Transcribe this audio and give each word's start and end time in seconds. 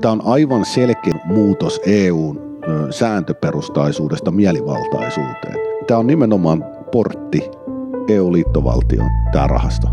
Tämä 0.00 0.12
on 0.12 0.22
aivan 0.24 0.64
selkeä 0.64 1.14
muutos 1.24 1.80
EUn 1.86 2.60
sääntöperustaisuudesta 2.90 4.30
mielivaltaisuuteen. 4.30 5.56
Tämä 5.86 6.00
on 6.00 6.06
nimenomaan 6.06 6.64
portti 6.92 7.50
EU-liittovaltioon, 8.08 9.10
tämä 9.32 9.46
rahasto. 9.46 9.88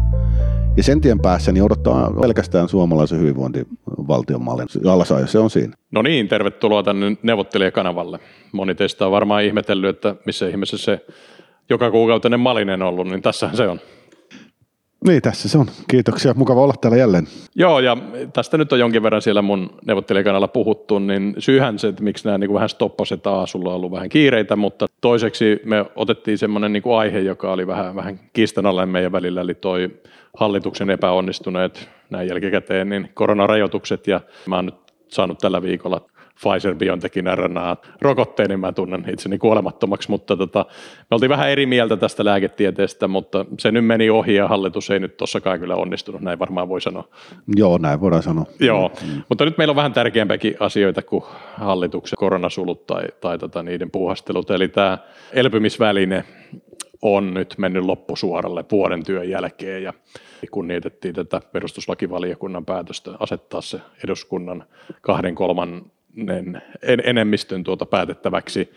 Ja 0.77 0.83
sen 0.83 1.01
tien 1.01 1.19
päässä 1.19 1.51
niin 1.51 1.63
odottaa 1.63 2.11
pelkästään 2.21 2.69
suomalaisen 2.69 3.19
hyvinvointivaltion 3.19 4.43
mallin 4.43 4.67
alasajo, 4.91 5.27
se 5.27 5.39
on 5.39 5.49
siinä. 5.49 5.73
No 5.91 6.01
niin, 6.01 6.27
tervetuloa 6.27 6.83
tänne 6.83 7.17
neuvottelijakanavalle. 7.23 8.19
Moni 8.51 8.75
teistä 8.75 9.05
on 9.05 9.11
varmaan 9.11 9.43
ihmetellyt, 9.43 9.95
että 9.95 10.15
missä 10.25 10.47
ihmeessä 10.47 10.77
se 10.77 11.05
joka 11.69 11.91
kuukautinen 11.91 12.39
malinen 12.39 12.81
ollut, 12.81 13.07
niin 13.07 13.21
tässä 13.21 13.49
se 13.53 13.67
on. 13.67 13.79
Niin, 15.07 15.21
tässä 15.21 15.49
se 15.49 15.57
on. 15.57 15.65
Kiitoksia. 15.87 16.33
Mukava 16.33 16.61
olla 16.61 16.73
täällä 16.81 16.97
jälleen. 16.97 17.27
Joo, 17.55 17.79
ja 17.79 17.97
tästä 18.33 18.57
nyt 18.57 18.73
on 18.73 18.79
jonkin 18.79 19.03
verran 19.03 19.21
siellä 19.21 19.41
mun 19.41 19.69
neuvottelijakanalla 19.85 20.47
puhuttu, 20.47 20.99
niin 20.99 21.35
syyhän 21.39 21.79
se, 21.79 21.87
että 21.87 22.03
miksi 22.03 22.25
nämä 22.25 22.37
niin 22.37 22.47
kuin 22.47 22.55
vähän 22.55 22.69
stoppaset 22.69 23.21
taas, 23.21 23.51
sulla 23.51 23.69
on 23.69 23.75
ollut 23.75 23.91
vähän 23.91 24.09
kiireitä, 24.09 24.55
mutta 24.55 24.85
toiseksi 25.01 25.59
me 25.65 25.85
otettiin 25.95 26.37
semmoinen 26.37 26.73
niin 26.73 26.83
kuin 26.83 26.97
aihe, 26.97 27.19
joka 27.19 27.51
oli 27.51 27.67
vähän, 27.67 27.95
vähän 27.95 28.19
kiistanalainen 28.33 28.89
meidän 28.89 29.11
välillä, 29.11 29.41
eli 29.41 29.53
toi 29.53 29.89
hallituksen 30.37 30.89
epäonnistuneet 30.89 31.89
näin 32.09 32.27
jälkikäteen, 32.27 32.89
niin 32.89 33.09
koronarajoitukset, 33.13 34.07
ja 34.07 34.21
mä 34.47 34.55
oon 34.55 34.65
nyt 34.65 34.75
saanut 35.07 35.37
tällä 35.37 35.61
viikolla 35.61 36.01
Pfizer-Biontechin 36.37 37.37
RNA-rokotteen, 37.37 38.49
niin 38.49 38.59
mä 38.59 38.71
tunnen 38.71 39.05
itseni 39.13 39.37
kuolemattomaksi, 39.37 40.09
mutta 40.09 40.37
tota, 40.37 40.65
me 40.99 41.15
oltiin 41.15 41.29
vähän 41.29 41.49
eri 41.49 41.65
mieltä 41.65 41.97
tästä 41.97 42.25
lääketieteestä, 42.25 43.07
mutta 43.07 43.45
se 43.59 43.71
nyt 43.71 43.85
meni 43.85 44.09
ohi 44.09 44.35
ja 44.35 44.47
hallitus 44.47 44.89
ei 44.89 44.99
nyt 44.99 45.17
tossakaan 45.17 45.59
kyllä 45.59 45.75
onnistunut, 45.75 46.21
näin 46.21 46.39
varmaan 46.39 46.69
voi 46.69 46.81
sanoa. 46.81 47.07
Joo, 47.55 47.77
näin 47.77 48.01
voidaan 48.01 48.23
sanoa. 48.23 48.45
Joo, 48.59 48.91
mm. 49.01 49.21
mutta 49.29 49.45
nyt 49.45 49.57
meillä 49.57 49.71
on 49.71 49.75
vähän 49.75 49.93
tärkeämpiäkin 49.93 50.55
asioita 50.59 51.01
kuin 51.01 51.23
hallituksen 51.53 52.17
koronasulut 52.17 52.87
tai, 52.87 53.03
tai 53.21 53.37
tota, 53.37 53.63
niiden 53.63 53.91
puuhastelut, 53.91 54.51
eli 54.51 54.67
tämä 54.67 54.97
elpymisväline 55.33 56.23
on 57.01 57.33
nyt 57.33 57.55
mennyt 57.57 57.85
loppusuoralle 57.85 58.65
vuoden 58.71 59.03
työn 59.03 59.29
jälkeen 59.29 59.83
ja 59.83 59.93
kunnioitettiin 60.51 61.15
tätä 61.15 61.41
perustuslakivaliokunnan 61.51 62.65
päätöstä 62.65 63.11
asettaa 63.19 63.61
se 63.61 63.79
eduskunnan 64.03 64.63
kahden 65.01 65.35
kolman 65.35 65.91
en, 66.81 67.01
enemmistön 67.03 67.63
tuota 67.63 67.85
päätettäväksi. 67.85 68.71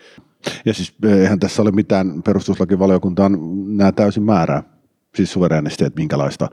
Ja 0.65 0.75
siis 0.75 0.95
eh, 1.05 1.13
eihän 1.13 1.41
tässä 1.41 1.63
ole 1.63 1.71
mitään 1.71 2.23
perustuslakivaliokuntaan 2.23 3.39
nämä 3.77 3.93
täysin 3.93 4.23
määrää, 4.23 4.63
siis 5.15 5.33
suverenisti, 5.33 5.85
että 5.85 6.01
minkälaista 6.01 6.49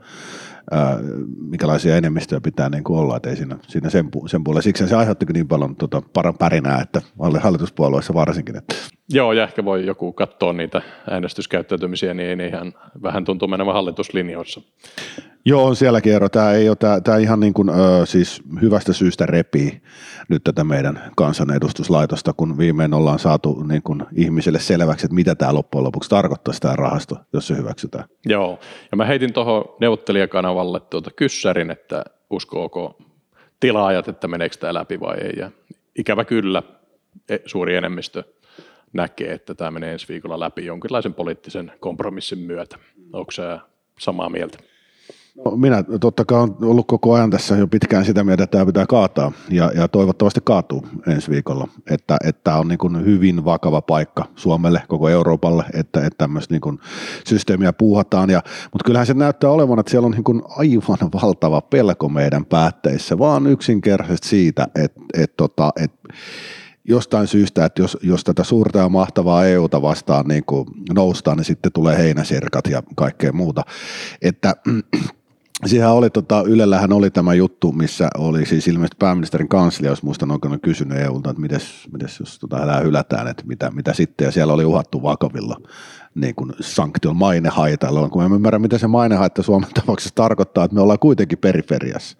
ää, 0.70 0.98
minkälaisia 1.40 1.96
enemmistöjä 1.96 2.40
pitää 2.40 2.68
niin 2.68 2.82
olla, 2.88 3.16
että 3.16 3.30
ei 3.30 3.36
siinä, 3.36 3.58
siinä 3.68 3.90
sen, 3.90 4.08
sen 4.26 4.44
puolella. 4.44 4.62
Siksi 4.62 4.88
se 4.88 4.96
aiheuttikin 4.96 5.34
niin 5.34 5.48
paljon 5.48 5.76
tuota, 5.76 6.02
paran 6.12 6.38
pärinää, 6.38 6.80
että 6.80 7.02
hallituspuolueissa 7.40 8.14
varsinkin. 8.14 8.56
Että. 8.56 8.74
Joo, 9.10 9.32
ja 9.32 9.42
ehkä 9.42 9.64
voi 9.64 9.86
joku 9.86 10.12
katsoa 10.12 10.52
niitä 10.52 10.82
äänestyskäyttäytymisiä, 11.10 12.14
niin 12.14 12.40
ihan 12.40 12.74
vähän 13.02 13.24
tuntuu 13.24 13.48
menevän 13.48 13.74
hallituslinjoissa. 13.74 14.60
Joo, 15.44 15.64
on 15.64 15.76
sielläkin 15.76 16.12
ero. 16.12 16.28
Tämä 16.28 16.52
ei 16.52 16.68
ole 16.68 16.76
tämä, 16.76 17.00
tämä 17.00 17.16
ihan 17.16 17.40
niin 17.40 17.54
kuin, 17.54 17.68
ö, 17.68 18.06
siis 18.06 18.42
hyvästä 18.60 18.92
syystä 18.92 19.26
repii 19.26 19.82
nyt 20.28 20.44
tätä 20.44 20.64
meidän 20.64 21.12
kansanedustuslaitosta, 21.16 22.32
kun 22.32 22.58
viimein 22.58 22.94
ollaan 22.94 23.18
saatu 23.18 23.62
niin 23.62 23.82
kuin 23.82 24.02
ihmisille 24.16 24.58
selväksi, 24.60 25.06
että 25.06 25.14
mitä 25.14 25.34
tämä 25.34 25.54
loppujen 25.54 25.84
lopuksi 25.84 26.10
tarkoittaa 26.10 26.54
tämä 26.60 26.76
rahasto, 26.76 27.16
jos 27.32 27.46
se 27.46 27.56
hyväksytään. 27.56 28.04
Joo, 28.26 28.58
ja 28.90 28.96
mä 28.96 29.04
heitin 29.04 29.32
tuohon 29.32 29.64
neuvottelijakanavalle 29.80 30.80
tuota 30.80 31.10
kyssärin, 31.16 31.70
että 31.70 32.04
uskooko 32.30 32.98
tilaajat, 33.60 34.08
että 34.08 34.28
meneekö 34.28 34.56
tämä 34.56 34.74
läpi 34.74 35.00
vai 35.00 35.16
ei. 35.18 35.32
Ja 35.36 35.50
ikävä 35.98 36.24
kyllä, 36.24 36.62
e, 37.28 37.36
suuri 37.46 37.76
enemmistö 37.76 38.24
näkee, 38.92 39.32
että 39.32 39.54
tämä 39.54 39.70
menee 39.70 39.92
ensi 39.92 40.08
viikolla 40.08 40.40
läpi 40.40 40.66
jonkinlaisen 40.66 41.14
poliittisen 41.14 41.72
kompromissin 41.80 42.38
myötä. 42.38 42.78
Onko 43.12 43.30
se 43.30 43.42
samaa 43.98 44.28
mieltä? 44.28 44.58
No, 45.44 45.56
minä 45.56 45.84
totta 46.00 46.24
kai 46.24 46.40
olen 46.40 46.54
ollut 46.62 46.86
koko 46.86 47.14
ajan 47.14 47.30
tässä 47.30 47.56
jo 47.56 47.66
pitkään 47.66 48.04
sitä 48.04 48.24
mieltä, 48.24 48.44
että 48.44 48.52
tämä 48.52 48.66
pitää 48.66 48.86
kaataa 48.86 49.32
ja, 49.50 49.72
ja 49.74 49.88
toivottavasti 49.88 50.40
kaatuu 50.44 50.86
ensi 51.06 51.30
viikolla. 51.30 51.68
Että, 51.90 52.16
että 52.24 52.40
tämä 52.44 52.56
on 52.56 52.68
niin 52.68 52.78
kuin 52.78 53.04
hyvin 53.04 53.44
vakava 53.44 53.82
paikka 53.82 54.24
Suomelle, 54.36 54.82
koko 54.88 55.08
Euroopalle, 55.08 55.64
että, 55.74 56.00
että 56.00 56.18
tämmöistä 56.18 56.54
niin 56.54 56.60
kuin 56.60 56.78
systeemiä 57.26 57.72
puuhataan. 57.72 58.30
Ja, 58.30 58.42
mutta 58.72 58.84
kyllähän 58.84 59.06
se 59.06 59.14
näyttää 59.14 59.50
olevan, 59.50 59.78
että 59.78 59.90
siellä 59.90 60.06
on 60.06 60.12
niin 60.12 60.24
kuin 60.24 60.42
aivan 60.48 61.10
valtava 61.22 61.60
pelko 61.60 62.08
meidän 62.08 62.44
päätteissä, 62.44 63.18
vaan 63.18 63.46
yksinkertaisesti 63.46 64.28
siitä, 64.28 64.68
että, 64.74 65.00
että, 65.14 65.34
tota, 65.36 65.72
että, 65.76 65.98
että 66.08 66.14
jostain 66.88 67.26
syystä, 67.26 67.64
että 67.64 67.82
jos, 67.82 67.98
jos 68.02 68.24
tätä 68.24 68.44
suurta 68.44 68.78
ja 68.78 68.88
mahtavaa 68.88 69.46
EUta 69.46 69.82
vastaan 69.82 70.26
niin 70.26 70.44
kuin 70.44 70.66
noustaan, 70.94 71.36
niin 71.36 71.44
sitten 71.44 71.72
tulee 71.72 71.98
heinäsirkat 71.98 72.66
ja 72.66 72.82
kaikkea 72.96 73.32
muuta. 73.32 73.62
Että 74.22 74.54
Siihen 75.66 75.88
oli, 75.88 76.10
tota, 76.10 76.42
Ylellähän 76.46 76.92
oli 76.92 77.10
tämä 77.10 77.34
juttu, 77.34 77.72
missä 77.72 78.08
oli 78.18 78.46
siis 78.46 78.68
ilmeisesti 78.68 78.96
pääministerin 78.98 79.48
kanslia, 79.48 79.90
jos 79.90 80.02
muistan 80.02 80.30
oikein 80.30 80.60
kysynyt 80.60 80.98
EUlta, 80.98 81.30
että 81.30 81.40
mites, 81.40 81.88
mites 81.92 82.20
jos 82.20 82.38
tota, 82.38 82.56
tämä 82.56 82.80
hylätään, 82.80 83.28
että 83.28 83.42
mitä, 83.46 83.70
mitä 83.70 83.92
sitten, 83.92 84.24
ja 84.24 84.32
siellä 84.32 84.52
oli 84.52 84.64
uhattu 84.64 85.02
vakavilla 85.02 85.56
niin 86.14 86.34
kuin 86.34 86.52
sanktion 86.60 87.16
mainehaitalla, 87.16 88.08
kun 88.08 88.24
en 88.24 88.32
ymmärrä, 88.32 88.58
mitä 88.58 88.78
se 88.78 88.86
mainehaitta 88.86 89.42
Suomen 89.42 89.70
tapauksessa 89.74 90.14
tarkoittaa, 90.14 90.64
että 90.64 90.74
me 90.74 90.80
ollaan 90.80 90.98
kuitenkin 90.98 91.38
periferiassa. 91.38 92.18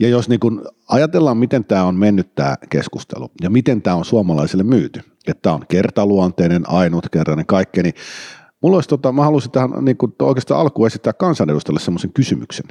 Ja 0.00 0.08
jos 0.08 0.28
niin 0.28 0.40
kuin 0.40 0.60
ajatellaan, 0.88 1.36
miten 1.36 1.64
tämä 1.64 1.84
on 1.84 1.94
mennyt 1.94 2.34
tämä 2.34 2.56
keskustelu 2.70 3.30
ja 3.42 3.50
miten 3.50 3.82
tämä 3.82 3.96
on 3.96 4.04
suomalaisille 4.04 4.62
myyty, 4.62 5.00
että 5.26 5.42
tämä 5.42 5.54
on 5.54 5.64
kertaluonteinen, 5.68 6.70
ainutkertainen, 6.70 7.46
kaikki, 7.46 7.82
niin 7.82 7.94
Mulla 8.64 8.76
olisi, 8.76 8.88
tota, 8.88 9.12
mä 9.12 9.24
haluaisin 9.24 9.50
tähän 9.50 9.70
niin 9.80 9.96
kuin 9.96 10.14
oikeastaan 10.22 10.60
alkuun 10.60 10.86
esittää 10.86 11.12
kansanedustajalle 11.12 11.80
semmoisen 11.80 12.12
kysymyksen, 12.12 12.66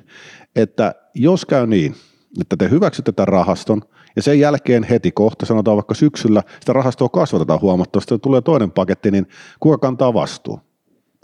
että 0.56 0.96
jos 1.16 1.46
käy 1.46 1.68
niin, 1.68 1.96
että 2.42 2.58
te 2.58 2.70
hyväksytte 2.70 3.12
tämän 3.12 3.28
rahaston 3.28 3.82
ja 4.16 4.22
sen 4.22 4.40
jälkeen 4.40 4.84
heti 4.84 5.12
kohta, 5.12 5.46
sanotaan 5.46 5.78
vaikka 5.78 5.94
syksyllä, 5.94 6.44
sitä 6.60 6.74
rahastoa 6.74 7.10
kasvatetaan 7.10 7.62
huomattavasti 7.62 8.20
tulee 8.20 8.42
toinen 8.42 8.72
paketti, 8.72 9.12
niin 9.12 9.28
kuka 9.60 9.78
kantaa 9.78 10.14
vastuu? 10.14 10.60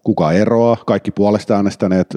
Kuka 0.04 0.32
eroaa, 0.32 0.78
kaikki 0.86 1.12
puolesta 1.12 1.56
äänestäneet 1.56 2.08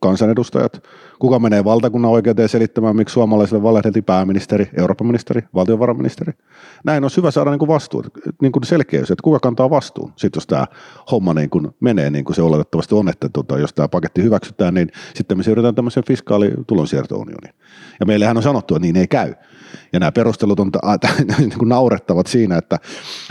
kansanedustajat, 0.00 0.82
kuka 1.18 1.38
menee 1.38 1.64
valtakunnan 1.64 2.10
oikeuteen 2.10 2.48
selittämään, 2.48 2.96
miksi 2.96 3.12
suomalaisille 3.12 3.62
valehdeltiin 3.62 4.04
pääministeri, 4.04 4.70
Euroopan 4.78 5.06
ministeri, 5.06 5.42
valtiovarainministeri. 5.54 6.32
Näin 6.84 7.04
on 7.04 7.10
hyvä 7.16 7.30
saada 7.30 7.50
niin 7.50 7.58
kuin 7.58 7.68
vastuu, 7.68 8.04
niin 8.42 8.52
kuin 8.52 8.64
selkeys, 8.64 9.10
että 9.10 9.22
kuka 9.22 9.40
kantaa 9.40 9.70
vastuun. 9.70 10.12
Sitten 10.16 10.38
jos 10.38 10.46
tämä 10.46 10.66
homma 11.10 11.34
niin 11.34 11.50
kuin 11.50 11.68
menee 11.80 12.10
niin 12.10 12.24
kuin 12.24 12.36
se 12.36 12.42
oletettavasti 12.42 12.94
on, 12.94 13.08
että 13.08 13.28
tuota, 13.28 13.58
jos 13.58 13.74
tämä 13.74 13.88
paketti 13.88 14.22
hyväksytään, 14.22 14.74
niin 14.74 14.88
sitten 15.14 15.36
me 15.36 15.42
siirrytään 15.42 15.74
tämmöiseen 15.74 16.04
fiskaalitulonsiirtounioniin. 16.06 17.54
Ja 18.00 18.06
meillähän 18.06 18.36
on 18.36 18.42
sanottu, 18.42 18.74
että 18.74 18.82
niin 18.82 18.96
ei 18.96 19.08
käy. 19.08 19.34
Ja 19.92 20.00
nämä 20.00 20.12
perustelut 20.12 20.60
on 20.60 20.70
niin 21.38 21.58
kuin 21.58 21.68
naurettavat 21.68 22.26
siinä, 22.26 22.58
että, 22.58 22.78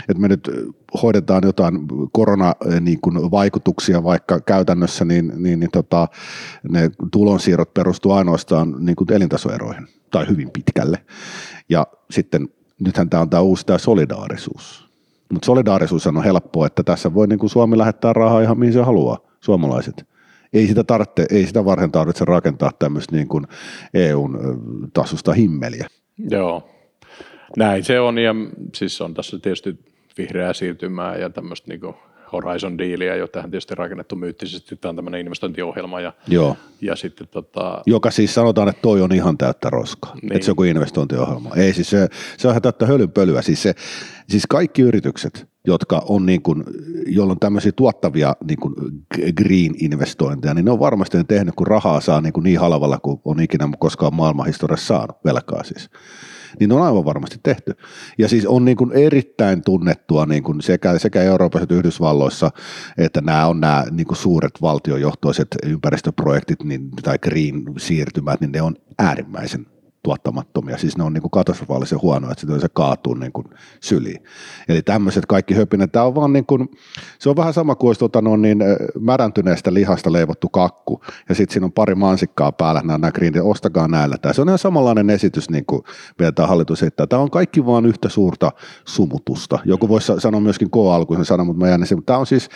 että 0.00 0.20
me 0.20 0.28
nyt 0.28 0.50
hoidetaan 1.02 1.42
jotain 1.44 1.78
koronavaikutuksia 2.12 3.96
niin 3.96 4.04
vaikka 4.04 4.40
käytännössä, 4.40 5.04
niin, 5.04 5.32
niin, 5.36 5.60
niin 5.60 5.70
tota, 5.70 6.08
ne 6.68 6.90
tulonsiirrot 7.12 7.74
perustuu 7.74 8.12
ainoastaan 8.12 8.74
niin 8.78 8.96
kuin 8.96 9.12
elintasoeroihin 9.12 9.88
tai 10.10 10.28
hyvin 10.28 10.50
pitkälle. 10.50 10.98
Ja 11.68 11.86
sitten 12.10 12.48
nythän 12.80 13.10
tämä 13.10 13.20
on 13.20 13.30
tämä 13.30 13.40
uusi 13.40 13.66
tämä 13.66 13.78
solidaarisuus. 13.78 14.86
Mutta 15.32 15.46
solidaarisuus 15.46 16.06
on 16.06 16.24
helppoa, 16.24 16.66
että 16.66 16.82
tässä 16.82 17.14
voi 17.14 17.26
niin 17.26 17.38
kuin 17.38 17.50
Suomi 17.50 17.78
lähettää 17.78 18.12
rahaa 18.12 18.40
ihan 18.40 18.58
mihin 18.58 18.72
se 18.72 18.82
haluaa, 18.82 19.18
suomalaiset. 19.40 20.06
Ei 20.52 20.66
sitä, 20.66 20.84
tarvitse, 20.84 21.26
ei 21.30 21.46
sitä 21.46 21.64
varten 21.64 21.92
tarvitse 21.92 22.24
rakentaa 22.24 22.70
tämmöistä 22.78 23.16
niin 23.16 23.28
kuin 23.28 23.44
EUn 23.94 24.38
tasosta 24.92 25.32
himmeliä. 25.32 25.86
Joo, 26.30 26.68
näin 27.56 27.84
se 27.84 28.00
on 28.00 28.18
ja 28.18 28.34
siis 28.74 29.00
on 29.00 29.14
tässä 29.14 29.38
tietysti 29.38 29.78
vihreää 30.18 30.52
siirtymää 30.52 31.16
ja 31.16 31.30
tämmöistä 31.30 31.68
niin 31.68 31.80
Horizon 32.32 32.78
Dealia, 32.78 33.16
jo 33.16 33.28
tähän 33.28 33.50
tietysti 33.50 33.74
rakennettu 33.74 34.16
myyttisesti, 34.16 34.76
tämä 34.76 34.90
on 34.90 34.96
tämmöinen 34.96 35.20
investointiohjelma. 35.20 36.00
Ja, 36.00 36.12
Joo. 36.28 36.56
ja 36.80 36.96
sitten, 36.96 37.28
tota... 37.28 37.82
Joka 37.86 38.10
siis 38.10 38.34
sanotaan, 38.34 38.68
että 38.68 38.82
toi 38.82 39.02
on 39.02 39.12
ihan 39.12 39.38
täyttä 39.38 39.70
roskaa, 39.70 40.14
niin. 40.14 40.32
että 40.32 40.44
se 40.44 40.50
on 40.50 40.52
joku 40.52 40.62
investointiohjelma. 40.62 41.54
Ei 41.56 41.72
siis 41.72 41.90
se, 41.90 42.08
se 42.36 42.48
on 42.48 42.52
ihan 42.52 42.62
täyttä 42.62 42.86
hölynpölyä. 42.86 43.42
Siis, 43.42 43.62
se, 43.62 43.74
siis 44.28 44.46
kaikki 44.46 44.82
yritykset, 44.82 45.48
jotka 45.66 46.02
on 46.08 46.26
niin 46.26 46.42
kuin, 46.42 46.64
joilla 47.06 47.32
on 47.32 47.40
tämmöisiä 47.40 47.72
tuottavia 47.72 48.34
niin 48.48 48.60
kuin 48.60 48.74
green-investointeja, 49.36 50.54
niin 50.54 50.64
ne 50.64 50.70
on 50.70 50.80
varmasti 50.80 51.24
tehnyt, 51.24 51.54
kun 51.54 51.66
rahaa 51.66 52.00
saa 52.00 52.20
niin, 52.20 52.32
kuin 52.32 52.44
niin 52.44 52.60
halvalla 52.60 52.98
kuin 52.98 53.20
on 53.24 53.40
ikinä 53.40 53.68
koskaan 53.78 54.14
maailmanhistoriassa 54.14 54.86
saanut, 54.86 55.16
velkaa 55.24 55.64
siis 55.64 55.90
niin 56.60 56.72
on 56.72 56.82
aivan 56.82 57.04
varmasti 57.04 57.40
tehty. 57.42 57.72
Ja 58.18 58.28
siis 58.28 58.46
on 58.46 58.64
niin 58.64 58.76
kuin 58.76 58.92
erittäin 58.92 59.62
tunnettua 59.62 60.26
niin 60.26 60.42
kuin 60.42 60.60
sekä, 60.60 60.98
sekä 60.98 61.22
Euroopassa 61.22 61.62
että 61.62 61.74
Yhdysvalloissa, 61.74 62.50
että 62.98 63.20
nämä 63.20 63.46
on 63.46 63.60
nämä 63.60 63.84
niin 63.90 64.06
kuin 64.06 64.16
suuret 64.16 64.62
valtiojohtoiset 64.62 65.48
ympäristöprojektit 65.66 66.62
niin, 66.64 66.90
tai 66.90 67.18
green 67.18 67.64
siirtymät, 67.78 68.40
niin 68.40 68.52
ne 68.52 68.62
on 68.62 68.76
äärimmäisen 68.98 69.66
tuottamattomia, 70.06 70.78
siis 70.78 70.98
ne 70.98 71.04
on 71.04 71.12
niin 71.12 71.22
kuin 71.22 71.30
katastrofaalisen 71.30 72.02
huonoja, 72.02 72.32
että 72.32 72.58
se 72.58 72.68
kaatuu 72.72 73.14
niin 73.14 73.32
kuin 73.32 73.46
syliin. 73.80 74.22
Eli 74.68 74.82
tämmöiset 74.82 75.26
kaikki 75.26 75.54
höpinät, 75.54 75.92
tämä 75.92 76.04
on 76.04 76.14
vaan 76.14 76.32
niin 76.32 76.46
kuin, 76.46 76.68
se 77.18 77.30
on 77.30 77.36
vähän 77.36 77.52
sama 77.52 77.74
kuin 77.74 77.88
olisi 77.88 77.98
tota, 77.98 78.22
no, 78.22 78.36
niin, 78.36 78.58
märäntyneestä 79.00 79.74
lihasta 79.74 80.12
leivottu 80.12 80.48
kakku, 80.48 81.00
ja 81.28 81.34
sitten 81.34 81.52
siinä 81.52 81.64
on 81.64 81.72
pari 81.72 81.94
mansikkaa 81.94 82.52
päällä, 82.52 82.80
nämä, 82.80 82.98
nämä 82.98 83.12
greenit, 83.12 83.42
ostakaa 83.44 83.88
näillä. 83.88 84.16
Tämä 84.18 84.32
se 84.32 84.40
on 84.40 84.48
ihan 84.48 84.58
samanlainen 84.58 85.10
esitys, 85.10 85.50
niin 85.50 85.66
kuin 85.66 85.82
vielä 86.18 86.32
tämä 86.32 86.48
hallitus 86.48 86.82
heittää. 86.82 87.06
Tämä 87.06 87.22
on 87.22 87.30
kaikki 87.30 87.66
vaan 87.66 87.86
yhtä 87.86 88.08
suurta 88.08 88.52
sumutusta. 88.84 89.58
Joku 89.64 89.88
voisi 89.88 90.12
sanoa 90.18 90.40
myöskin 90.40 90.70
K-alkuisen 90.70 91.24
sana, 91.24 91.44
mutta 91.44 91.60
mä 91.60 91.68
jään 91.68 91.84
Tämä 92.06 92.18
on 92.18 92.26
siis, 92.26 92.48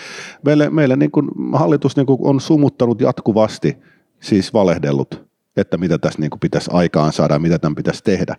meille, 0.44 0.70
meille 0.70 0.96
niin 0.96 1.10
kuin 1.10 1.28
hallitus 1.52 1.96
niin 1.96 2.06
kuin 2.06 2.18
on 2.22 2.40
sumuttanut 2.40 3.00
jatkuvasti, 3.00 3.76
siis 4.20 4.52
valehdellut 4.52 5.29
että 5.56 5.78
mitä 5.78 5.98
tässä 5.98 6.20
niin 6.20 6.30
kuin 6.30 6.40
pitäisi 6.40 6.70
aikaan 6.72 7.12
saada 7.12 7.34
ja 7.34 7.40
mitä 7.40 7.58
tämän 7.58 7.74
pitäisi 7.74 8.04
tehdä. 8.04 8.36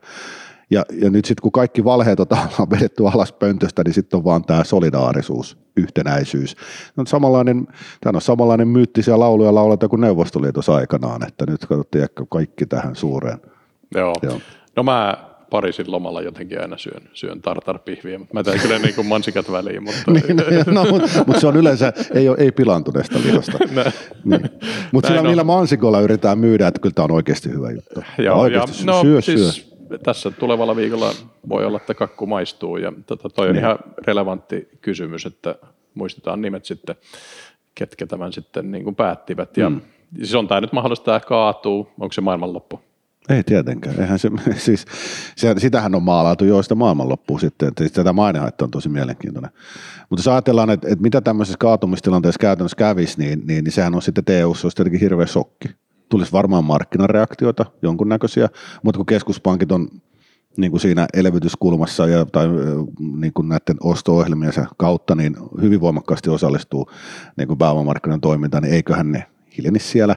Ja, 0.69 0.85
ja 1.01 1.09
nyt 1.09 1.25
sitten 1.25 1.41
kun 1.41 1.51
kaikki 1.51 1.83
valheet 1.83 2.19
on 2.19 2.27
vedetty 2.75 3.07
alas 3.07 3.31
pöntöstä, 3.33 3.83
niin 3.83 3.93
sitten 3.93 4.17
on 4.17 4.23
vaan 4.23 4.45
tämä 4.45 4.63
solidaarisuus, 4.63 5.57
yhtenäisyys. 5.77 6.55
No, 6.95 7.05
samanlainen, 7.05 7.67
tämä 8.01 8.17
on 8.17 8.21
samanlainen 8.21 8.67
myyttisiä 8.67 9.19
lauluja 9.19 9.55
lauleta 9.55 9.87
kuin 9.87 10.01
Neuvostoliitossa 10.01 10.75
aikanaan, 10.75 11.27
että 11.27 11.45
nyt 11.47 11.65
katsottiin 11.65 12.07
kaikki 12.29 12.65
tähän 12.65 12.95
suureen. 12.95 13.39
Joo. 13.95 14.13
Joo. 14.21 14.39
No 14.75 14.83
mä 14.83 15.30
Pariisin 15.51 15.91
lomalla 15.91 16.21
jotenkin 16.21 16.61
aina 16.61 16.77
syön, 16.77 17.09
syön 17.13 17.41
tartarpihviä, 17.41 18.19
mutta 18.19 18.33
mä 18.33 18.43
teen 18.43 18.59
kyllä 18.59 18.79
niin 18.79 18.95
kuin 18.95 19.07
mansikat 19.07 19.51
väliin. 19.51 19.83
Mutta... 19.83 20.11
niin, 20.11 20.35
no, 20.35 20.83
no 20.83 20.91
mutta 20.91 21.23
mut 21.27 21.35
se 21.39 21.47
on 21.47 21.57
yleensä, 21.57 21.93
ei, 22.13 22.29
ole, 22.29 22.37
ei 22.39 22.51
pilantuneesta 22.51 23.19
lihasta. 23.23 23.57
niin. 24.25 24.49
Mutta 24.91 25.07
sillä 25.07 25.21
niillä 25.21 25.43
mansikoilla 25.43 26.01
yritetään 26.01 26.39
myydä, 26.39 26.67
että 26.67 26.81
kyllä 26.81 26.93
tämä 26.93 27.03
on 27.03 27.11
oikeasti 27.11 27.49
hyvä 27.49 27.71
juttu. 27.71 28.03
Joo, 28.17 28.39
oikeasti, 28.39 28.77
ja, 28.81 28.85
no, 28.85 29.01
syö, 29.01 29.21
siis, 29.21 29.55
syö. 29.55 29.97
Tässä 30.03 30.31
tulevalla 30.31 30.75
viikolla 30.75 31.11
voi 31.49 31.65
olla, 31.65 31.77
että 31.77 31.93
kakku 31.93 32.25
maistuu 32.25 32.77
ja 32.77 32.93
tota, 33.05 33.29
toi 33.29 33.47
on 33.47 33.53
niin. 33.53 33.63
ihan 33.63 33.79
relevantti 34.07 34.69
kysymys, 34.81 35.25
että 35.25 35.55
muistetaan 35.93 36.41
nimet 36.41 36.65
sitten, 36.65 36.95
ketkä 37.75 38.07
tämän 38.07 38.33
sitten 38.33 38.71
niin 38.71 38.83
kuin 38.83 38.95
päättivät. 38.95 39.57
Ja 39.57 39.69
mm. 39.69 39.81
siis 40.17 40.35
on 40.35 40.47
tämä 40.47 40.61
nyt 40.61 40.73
mahdollista, 40.73 41.15
että 41.15 41.27
kaatuu, 41.27 41.87
onko 41.99 42.13
se 42.13 42.21
maailmanloppu? 42.21 42.79
Ei 43.29 43.43
tietenkään. 43.43 43.99
Eihän 43.99 44.19
se, 44.19 44.29
siis, 44.57 44.85
se, 45.35 45.55
sitähän 45.57 45.95
on 45.95 46.03
maalautu 46.03 46.45
joista 46.45 46.75
maailmanloppuun 46.75 47.39
sitten. 47.39 47.67
Että 47.67 47.83
siis 47.83 47.91
tätä 47.91 48.13
mainehaitta 48.13 48.65
on 48.65 48.71
tosi 48.71 48.89
mielenkiintoinen. 48.89 49.51
Mutta 50.09 50.19
jos 50.19 50.27
ajatellaan, 50.27 50.69
että, 50.69 50.87
että 50.87 51.01
mitä 51.01 51.21
tämmöisessä 51.21 51.57
kaatumistilanteessa 51.57 52.39
käytännössä 52.39 52.77
kävisi, 52.77 53.19
niin, 53.19 53.41
niin, 53.47 53.63
niin 53.63 53.71
sehän 53.71 53.95
on 53.95 54.01
sitten 54.01 54.23
EU-ssa 54.27 54.65
olisi 54.65 54.75
tietenkin 54.75 54.99
hirveä 54.99 55.25
shokki. 55.25 55.69
Tulisi 56.09 56.31
varmaan 56.31 56.63
markkinareaktioita 56.63 57.65
jonkunnäköisiä, 57.81 58.49
mutta 58.83 58.97
kun 58.97 59.05
keskuspankit 59.05 59.71
on 59.71 59.87
niin 60.57 60.71
kuin 60.71 60.81
siinä 60.81 61.07
elvytyskulmassa 61.13 62.07
ja, 62.07 62.25
tai 62.25 62.47
niin 62.99 63.33
kuin 63.33 63.49
näiden 63.49 63.77
osto-ohjelmien 63.83 64.53
kautta 64.77 65.15
niin 65.15 65.35
hyvin 65.61 65.81
voimakkaasti 65.81 66.29
osallistuu 66.29 66.91
niin 67.37 67.47
kuin 67.47 67.57
pääomamarkkinan 67.57 68.21
toimintaan, 68.21 68.63
niin 68.63 68.73
eiköhän 68.73 69.11
ne 69.11 69.25
hiljenisi 69.57 69.87
siellä. 69.87 70.15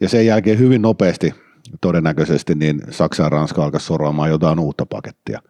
Ja 0.00 0.08
sen 0.08 0.26
jälkeen 0.26 0.58
hyvin 0.58 0.82
nopeasti 0.82 1.43
todennäköisesti 1.80 2.54
niin 2.54 2.82
Saksa 2.90 3.22
ja 3.22 3.28
Ranska 3.28 3.64
alkaisi 3.64 3.86
sorvaamaan 3.86 4.30
jotain 4.30 4.58
uutta 4.58 4.86
pakettia, 4.86 5.42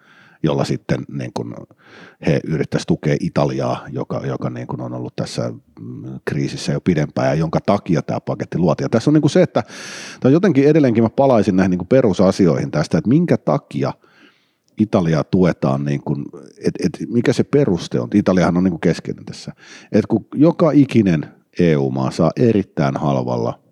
jolla 0.43 0.65
sitten 0.65 1.05
niin 1.09 1.31
kuin 1.35 1.55
he 2.27 2.41
yrittäisivät 2.45 2.87
tukea 2.87 3.17
Italiaa, 3.21 3.85
joka, 3.89 4.27
joka 4.27 4.51
niin 4.51 4.67
kuin 4.67 4.81
on 4.81 4.93
ollut 4.93 5.17
tässä 5.17 5.53
mm, 5.81 6.21
kriisissä 6.25 6.73
jo 6.73 6.81
pidempään 6.81 7.29
ja 7.29 7.35
jonka 7.35 7.61
takia 7.67 8.03
tämä 8.03 8.21
paketti 8.21 8.59
luotiin. 8.59 8.85
Ja 8.85 8.89
tässä 8.89 9.11
on 9.11 9.15
niin 9.15 9.31
se, 9.31 9.43
että 9.43 9.63
tai 10.21 10.33
jotenkin 10.33 10.69
edelleenkin 10.69 11.03
mä 11.03 11.11
palaisin 11.11 11.57
näihin 11.57 11.71
niin 11.71 11.87
perusasioihin 11.87 12.71
tästä, 12.71 12.99
että 12.99 13.09
minkä 13.09 13.37
takia 13.37 13.93
Italiaa 14.79 15.25
tuetaan, 15.25 15.85
niin 15.85 16.01
kuin, 16.05 16.25
että 16.65 16.87
et 16.87 17.09
mikä 17.09 17.33
se 17.33 17.45
peruste 17.45 18.01
on. 18.01 18.09
Italiahan 18.15 18.57
on 18.57 18.65
niin 18.65 18.73
kuin 18.73 18.81
keskeinen 18.81 19.25
tässä. 19.25 19.53
Että 19.93 20.09
kun 20.09 20.27
joka 20.35 20.71
ikinen 20.71 21.27
EU-maa 21.61 22.11
saa 22.11 22.31
erittäin 22.37 22.97
halvalla 22.97 23.64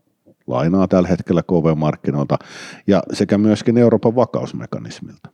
lainaa 0.46 0.88
tällä 0.88 1.08
hetkellä 1.08 1.42
KV-markkinoilta 1.42 2.38
ja 2.86 3.02
sekä 3.12 3.38
myöskin 3.38 3.78
Euroopan 3.78 4.16
vakausmekanismilta. 4.16 5.30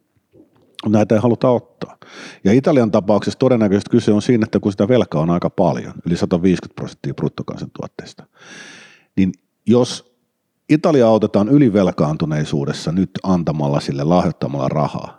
Näitä 0.87 1.15
ei 1.15 1.21
haluta 1.21 1.51
ottaa. 1.51 1.97
Ja 2.45 2.53
Italian 2.53 2.91
tapauksessa 2.91 3.39
todennäköisesti 3.39 3.91
kyse 3.91 4.13
on 4.13 4.23
siinä, 4.23 4.45
että 4.45 4.61
kun 4.61 4.73
sitä 4.73 4.89
velkaa 4.89 5.23
on 5.23 5.31
aika 5.31 5.51
paljon, 5.51 5.95
yli 6.07 6.17
150 6.17 6.75
prosenttia 6.75 7.15
bruttokansantuotteesta, 7.15 8.27
niin 9.17 9.33
jos 9.67 10.19
Italia 10.69 11.09
autetaan 11.09 11.49
ylivelkaantuneisuudessa 11.49 12.93
nyt 12.93 13.11
antamalla 13.23 13.81
sille 13.81 14.05
lahjoittamalla 14.05 14.69
rahaa, 14.69 15.18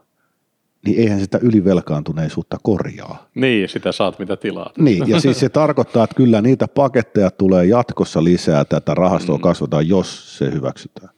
niin 0.86 1.00
eihän 1.00 1.20
sitä 1.20 1.40
ylivelkaantuneisuutta 1.42 2.58
korjaa. 2.64 3.28
Niin, 3.36 3.70
sitä 3.70 3.92
saat 3.92 4.20
mitä 4.20 4.38
tilaat. 4.38 4.78
Niin, 4.78 5.10
ja 5.10 5.20
siis 5.20 5.40
se 5.40 5.50
tarkoittaa, 5.60 6.04
että 6.04 6.16
kyllä 6.16 6.42
niitä 6.42 6.68
paketteja 6.68 7.32
tulee 7.32 7.66
jatkossa 7.66 8.24
lisää, 8.24 8.66
tätä 8.66 8.94
rahastoa 8.94 9.38
mm. 9.38 9.42
kasvataan, 9.42 9.88
jos 9.88 10.38
se 10.38 10.52
hyväksytään. 10.52 11.10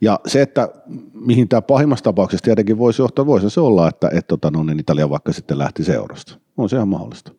Ja 0.00 0.20
se, 0.26 0.42
että 0.42 0.68
mihin 1.12 1.48
tämä 1.48 1.62
pahimmassa 1.62 2.04
tapauksessa 2.04 2.44
tietenkin 2.44 2.78
voisi 2.78 3.02
johtaa, 3.02 3.26
voisi 3.26 3.50
se 3.50 3.60
olla, 3.60 3.88
että 3.88 4.10
et, 4.12 4.26
tota, 4.26 4.50
no, 4.50 4.62
niin 4.62 4.80
Italia 4.80 5.10
vaikka 5.10 5.32
sitten 5.32 5.58
lähti 5.58 5.84
seurasta. 5.84 6.38
On 6.56 6.68
se 6.68 6.76
ihan 6.76 6.88
mahdollista. 6.88 7.32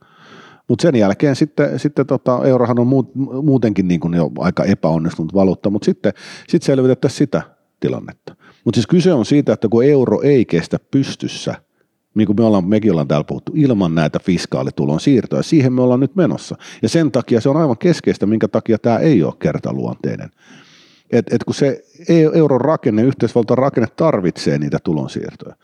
Mutta 0.68 0.82
sen 0.82 0.96
jälkeen 0.96 1.36
sitten, 1.36 1.80
sitten 1.80 2.08
tota, 2.08 2.40
eurohan 2.46 2.80
on 2.80 2.88
muutenkin 3.44 3.88
niin 3.88 4.00
kuin 4.00 4.14
jo 4.14 4.32
aika 4.40 4.64
epäonnistunut 4.64 5.34
valuutta, 5.34 5.70
mutta 5.70 5.86
sitten 5.86 6.14
sit 6.48 6.64
selvitettäisiin 6.64 7.18
sitä 7.18 7.42
tilannetta. 7.80 8.36
Mutta 8.66 8.76
siis 8.78 8.88
kyse 8.88 9.14
on 9.14 9.26
siitä, 9.26 9.54
että 9.54 9.68
kun 9.70 9.86
euro 9.86 10.22
ei 10.22 10.46
kestä 10.46 10.78
pystyssä, 10.92 11.56
niin 12.16 12.26
kuin 12.26 12.36
me 12.40 12.44
ollaan, 12.44 12.68
mekin 12.68 12.92
ollaan 12.92 13.08
täällä 13.08 13.24
puhuttu, 13.24 13.52
ilman 13.56 13.96
näitä 13.96 14.20
fiskaalitulon 14.20 15.00
siirtoja, 15.00 15.44
siihen 15.44 15.74
me 15.74 15.82
ollaan 15.82 16.00
nyt 16.00 16.16
menossa. 16.16 16.56
Ja 16.82 16.90
sen 16.90 17.12
takia 17.12 17.42
se 17.42 17.50
on 17.50 17.58
aivan 17.58 17.78
keskeistä, 17.78 18.26
minkä 18.26 18.48
takia 18.48 18.78
tämä 18.78 18.98
ei 18.98 19.24
ole 19.24 19.34
kertaluonteinen. 19.40 20.30
Et, 21.12 21.34
et 21.34 21.44
kun 21.44 21.56
se 21.56 21.84
e-, 22.10 22.30
euron 22.34 22.62
rakenne, 22.62 23.02
yhteisvaltion 23.02 23.58
rakenne 23.58 23.88
tarvitsee 23.96 24.58
niitä 24.58 24.78
tulonsiirtoja. 24.84 25.56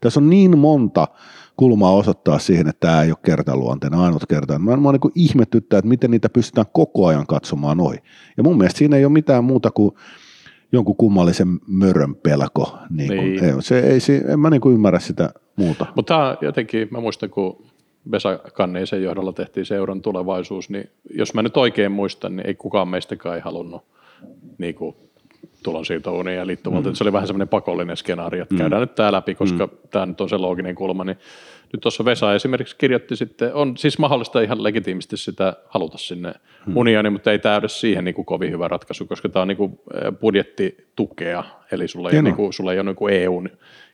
Tässä 0.00 0.20
on 0.20 0.30
niin 0.30 0.58
monta 0.58 1.08
kulmaa 1.56 1.92
osoittaa 1.92 2.38
siihen, 2.38 2.68
että 2.68 2.86
tämä 2.86 3.02
ei 3.02 3.10
ole 3.10 3.18
kertaluonteinen, 3.24 4.00
ainut 4.00 4.26
kerta. 4.28 4.58
Mä, 4.58 4.76
mä 4.76 4.92
niin 4.92 5.12
ihmettyttää, 5.14 5.78
että 5.78 5.88
miten 5.88 6.10
niitä 6.10 6.28
pystytään 6.28 6.66
koko 6.72 7.06
ajan 7.06 7.26
katsomaan 7.26 7.80
ohi. 7.80 7.96
Ja 8.36 8.42
mun 8.42 8.58
mielestä 8.58 8.78
siinä 8.78 8.96
ei 8.96 9.04
ole 9.04 9.12
mitään 9.12 9.44
muuta 9.44 9.70
kuin 9.70 9.94
jonkun 10.74 10.96
kummallisen 10.96 11.48
mörön 11.66 12.14
pelko. 12.14 12.78
Niin 12.90 13.08
kuin, 13.08 13.20
niin. 13.20 13.44
Ei, 13.44 13.52
se, 13.60 13.78
ei, 13.78 14.00
se, 14.00 14.16
en 14.16 14.40
mä 14.40 14.50
niin 14.50 14.60
kuin 14.60 14.74
ymmärrä 14.74 14.98
sitä 14.98 15.30
muuta. 15.56 15.86
Mutta 15.96 16.36
jotenkin, 16.40 16.88
mä 16.90 17.00
muistan, 17.00 17.30
kun 17.30 17.66
Vesa 18.10 18.38
Kanneisen 18.38 19.02
johdolla 19.02 19.32
tehtiin 19.32 19.66
seuran 19.66 20.02
tulevaisuus, 20.02 20.70
niin 20.70 20.90
jos 21.10 21.34
mä 21.34 21.42
nyt 21.42 21.56
oikein 21.56 21.92
muistan, 21.92 22.36
niin 22.36 22.46
ei 22.46 22.54
kukaan 22.54 22.88
meistäkään 22.88 23.34
ei 23.34 23.40
halunnut 23.40 23.82
niin 24.58 24.74
kuin, 24.74 24.96
tulonsiirtounia 25.64 26.34
ja 26.34 26.46
liittovaltio. 26.46 26.92
Mm. 26.92 26.94
Se 26.94 27.04
oli 27.04 27.12
vähän 27.12 27.26
semmoinen 27.26 27.48
pakollinen 27.48 27.96
skenaario, 27.96 28.42
että 28.42 28.54
mm. 28.54 28.58
käydään 28.58 28.80
nyt 28.80 28.94
tämä 28.94 29.12
läpi, 29.12 29.34
koska 29.34 29.66
mm. 29.66 29.72
tämä 29.90 30.06
nyt 30.06 30.20
on 30.20 30.28
se 30.28 30.36
looginen 30.36 30.74
kulma. 30.74 31.04
Niin 31.04 31.18
nyt 31.72 31.80
tuossa 31.80 32.04
Vesa 32.04 32.34
esimerkiksi 32.34 32.76
kirjoitti 32.76 33.16
sitten, 33.16 33.54
on 33.54 33.76
siis 33.76 33.98
mahdollista 33.98 34.40
ihan 34.40 34.62
legitiimisti 34.62 35.16
sitä 35.16 35.56
haluta 35.68 35.98
sinne 35.98 36.34
hmm. 36.66 36.76
unioniin, 36.76 37.12
mutta 37.12 37.32
ei 37.32 37.38
tämä 37.38 37.60
siihen 37.66 38.04
niin 38.04 38.14
kuin 38.14 38.24
kovin 38.24 38.50
hyvä 38.50 38.68
ratkaisu, 38.68 39.06
koska 39.06 39.28
tämä 39.28 39.42
on 39.42 39.48
niin 39.48 39.56
kuin 39.56 39.80
budjettitukea, 40.20 41.44
eli 41.72 41.88
sulla 41.88 42.10
ei, 42.10 42.22
niin 42.22 42.36
kuin, 42.36 42.52
sulla 42.52 42.72
ei 42.72 42.78
ole 42.78 42.86
niin 42.86 42.96
kuin 42.96 43.14
EUn 43.14 43.50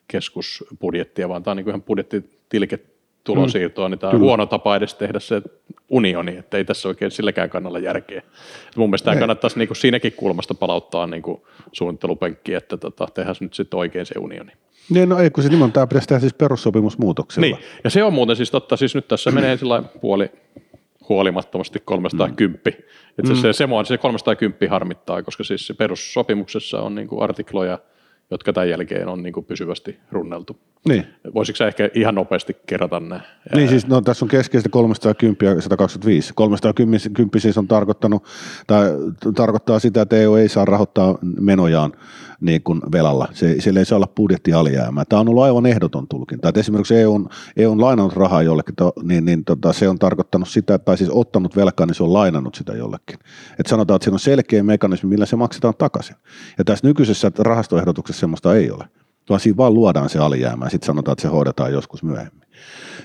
keskusbudjettia, 0.09 1.29
vaan 1.29 1.43
tämä 1.43 1.53
on 1.53 1.57
niin 1.57 1.65
kuin 1.65 1.73
ihan 1.73 1.83
budjettitilke 1.83 2.79
tulonsiirtoa, 3.25 3.89
mm. 3.89 3.91
niin 3.91 3.99
tämä 3.99 4.13
on 4.13 4.21
huono 4.21 4.47
tapa 4.47 4.77
edes 4.77 4.95
tehdä 4.95 5.21
se 5.21 5.43
unioni, 5.91 6.37
että 6.37 6.57
ei 6.57 6.65
tässä 6.65 6.89
oikein 6.89 7.11
silläkään 7.11 7.51
kannalla 7.51 7.79
järkeä. 7.79 8.23
Mun 8.77 8.91
mielestä 8.91 9.05
tämä 9.11 9.21
kannattaisi 9.21 9.59
niin 9.59 9.69
kuin 9.69 9.77
siinäkin 9.77 10.13
kulmasta 10.13 10.55
palauttaa 10.55 11.07
niin 11.07 11.23
kuin 11.23 11.43
suunnittelupenkki, 11.73 12.55
että 12.55 12.77
tota, 12.77 13.07
tehdään 13.15 13.37
nyt 13.41 13.55
sitten 13.55 13.79
oikein 13.79 14.07
se 14.07 14.15
unioni. 14.19 14.53
Niin, 14.91 15.09
no 15.09 15.19
ei, 15.19 15.31
kun 15.31 15.43
se 15.43 15.49
nimenomaan 15.49 15.73
tämä 15.73 15.87
pitäisi 15.87 16.09
tehdä 16.09 16.21
siis 16.21 16.35
perussopimusmuutoksella. 16.35 17.47
Niin, 17.47 17.59
ja 17.85 17.91
se 17.91 18.03
on 18.03 18.13
muuten 18.13 18.37
siis 18.37 18.51
totta, 18.51 18.77
siis 18.77 18.95
nyt 18.95 19.09
tässä 19.09 19.31
menee 19.31 19.57
sillä 19.57 19.83
puoli 20.01 20.31
huolimattomasti 21.09 21.83
310. 21.85 22.61
Mm. 22.65 22.71
Että 23.19 23.29
se, 23.29 23.35
mm. 23.35 23.41
se, 23.41 23.53
se, 23.53 23.67
se 23.85 23.99
310 23.99 24.71
harmittaa, 24.71 25.23
koska 25.23 25.45
siis 25.45 25.67
se 25.67 25.75
perussopimuksessa 25.75 26.83
on 26.83 26.95
niin 26.95 27.09
kuin 27.09 27.23
artikloja– 27.23 27.79
jotka 28.31 28.53
tämän 28.53 28.71
jälkeen 28.71 29.09
on 29.09 29.23
niin 29.23 29.33
kuin 29.33 29.47
pysyvästi 29.47 29.99
runneltu. 30.13 30.59
Niin. 30.89 31.07
Voisitko 31.35 31.57
sä 31.57 31.67
ehkä 31.67 31.91
ihan 31.95 32.15
nopeasti 32.15 32.57
kerrata 32.67 33.01
nämä? 33.01 33.21
Niin 33.55 33.69
siis 33.69 33.87
no, 33.87 34.01
tässä 34.01 34.25
on 34.25 34.29
keskeistä 34.29 34.69
310 34.69 35.57
ja 35.57 35.63
125. 35.63 36.35
310 36.35 37.01
siis 37.39 37.59
on 37.59 37.69
tarkoittanut, 37.69 38.25
tai 38.67 38.91
tarkoittaa 39.35 39.79
sitä, 39.79 40.03
että 40.03 40.17
EU 40.17 40.35
ei 40.35 40.49
saa 40.49 40.65
rahoittaa 40.65 41.19
menojaan 41.41 41.93
niin 42.41 42.63
kuin 42.63 42.81
velalla. 42.93 43.29
Se, 43.33 43.57
siellä 43.59 43.81
ei 43.81 43.85
saa 43.85 43.97
olla 43.97 44.07
budjettialijäämää. 44.07 45.05
Tämä 45.05 45.21
on 45.21 45.29
ollut 45.29 45.43
aivan 45.43 45.67
ehdoton 45.67 46.09
tulkinta. 46.09 46.49
Että 46.49 46.61
esimerkiksi 46.61 46.97
EU 46.97 47.15
on, 47.15 47.29
EU 47.57 47.71
on 47.71 47.81
lainannut 47.81 48.17
rahaa 48.17 48.43
jollekin, 48.43 48.77
to, 48.77 48.93
niin, 49.03 49.25
niin 49.25 49.45
tota, 49.45 49.73
se 49.73 49.89
on 49.89 49.99
tarkoittanut 49.99 50.49
sitä, 50.49 50.79
tai 50.79 50.99
siis 50.99 51.11
ottanut 51.13 51.57
velkaa, 51.57 51.87
niin 51.87 51.95
se 51.95 52.03
on 52.03 52.13
lainannut 52.13 52.55
sitä 52.55 52.73
jollekin. 52.73 53.19
Että 53.59 53.71
sanotaan, 53.71 53.97
että 53.97 54.05
siinä 54.05 54.15
on 54.15 54.21
selkeä 54.21 54.63
mekanismi, 54.63 55.09
millä 55.09 55.27
se 55.27 55.37
maksetaan 55.37 55.75
takaisin. 55.79 56.17
Ja 56.59 56.65
tässä 56.65 56.87
nykyisessä 56.87 57.33
rahastoehdotuksessa 57.39 58.21
semmoista 58.21 58.55
ei 58.55 58.71
ole. 58.71 58.85
Vaan 59.29 59.41
siinä 59.41 59.57
vaan 59.57 59.75
luodaan 59.75 60.09
se 60.09 60.19
alijäämä 60.19 60.67
ja 60.67 60.71
sitten 60.71 60.87
sanotaan, 60.87 61.13
että 61.13 61.23
se 61.23 61.29
hoidetaan 61.29 61.73
joskus 61.73 62.03
myöhemmin. 62.03 62.41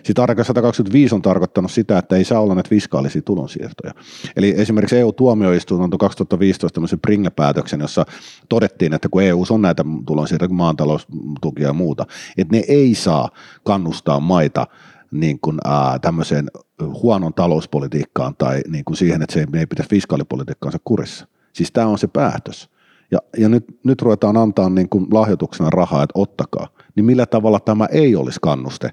Sitten 0.03 0.24
artikla 0.24 0.43
125 0.43 1.15
on 1.15 1.22
tarkoittanut 1.22 1.72
sitä, 1.72 1.98
että 1.98 2.15
ei 2.15 2.24
saa 2.24 2.39
olla 2.39 2.55
näitä 2.55 2.69
fiskaalisia 2.69 3.22
tulonsiirtoja. 3.22 3.93
Eli 4.36 4.53
esimerkiksi 4.57 4.98
EU-tuomioistuin 4.98 5.81
antoi 5.81 5.98
2015 5.98 6.75
tämmöisen 6.75 7.00
Pringle-päätöksen, 7.00 7.79
jossa 7.79 8.05
todettiin, 8.50 8.93
että 8.93 9.10
kun 9.10 9.24
EU 9.24 9.43
on 9.50 9.62
näitä 9.62 9.86
tulonsiirtoja, 10.05 10.50
maantaloustukia 10.50 11.67
ja 11.67 11.74
muuta, 11.74 12.05
että 12.38 12.55
ne 12.55 12.63
ei 12.67 12.95
saa 12.95 13.29
kannustaa 13.63 14.19
maita 14.19 14.67
niin 15.12 15.39
kuin, 15.39 15.57
ää, 15.63 16.00
tämmöiseen 16.00 16.48
huonon 16.81 17.34
talouspolitiikkaan 17.34 18.36
tai 18.38 18.62
niin 18.67 18.86
kuin 18.86 18.98
siihen, 18.98 19.22
että 19.22 19.34
se 19.34 19.39
ei, 19.39 19.60
ei 19.60 19.65
pitäisi 19.65 19.89
fiskaalipolitiikkaansa 19.89 20.79
kurissa. 20.86 21.27
Siis 21.53 21.72
tämä 21.72 21.88
on 21.88 21.98
se 21.98 22.07
päätös. 22.07 22.69
Ja, 23.15 23.22
ja 23.38 23.50
nyt, 23.50 23.65
nyt 23.84 24.01
ruvetaan 24.01 24.38
antaa 24.38 24.69
niin 24.69 24.89
kuin 24.89 25.07
lahjoituksena 25.12 25.69
rahaa, 25.69 26.03
että 26.03 26.19
ottakaa. 26.19 26.67
Niin 26.95 27.05
millä 27.05 27.25
tavalla 27.25 27.60
tämä 27.60 27.86
ei 27.86 28.15
olisi 28.15 28.39
kannuste 28.41 28.89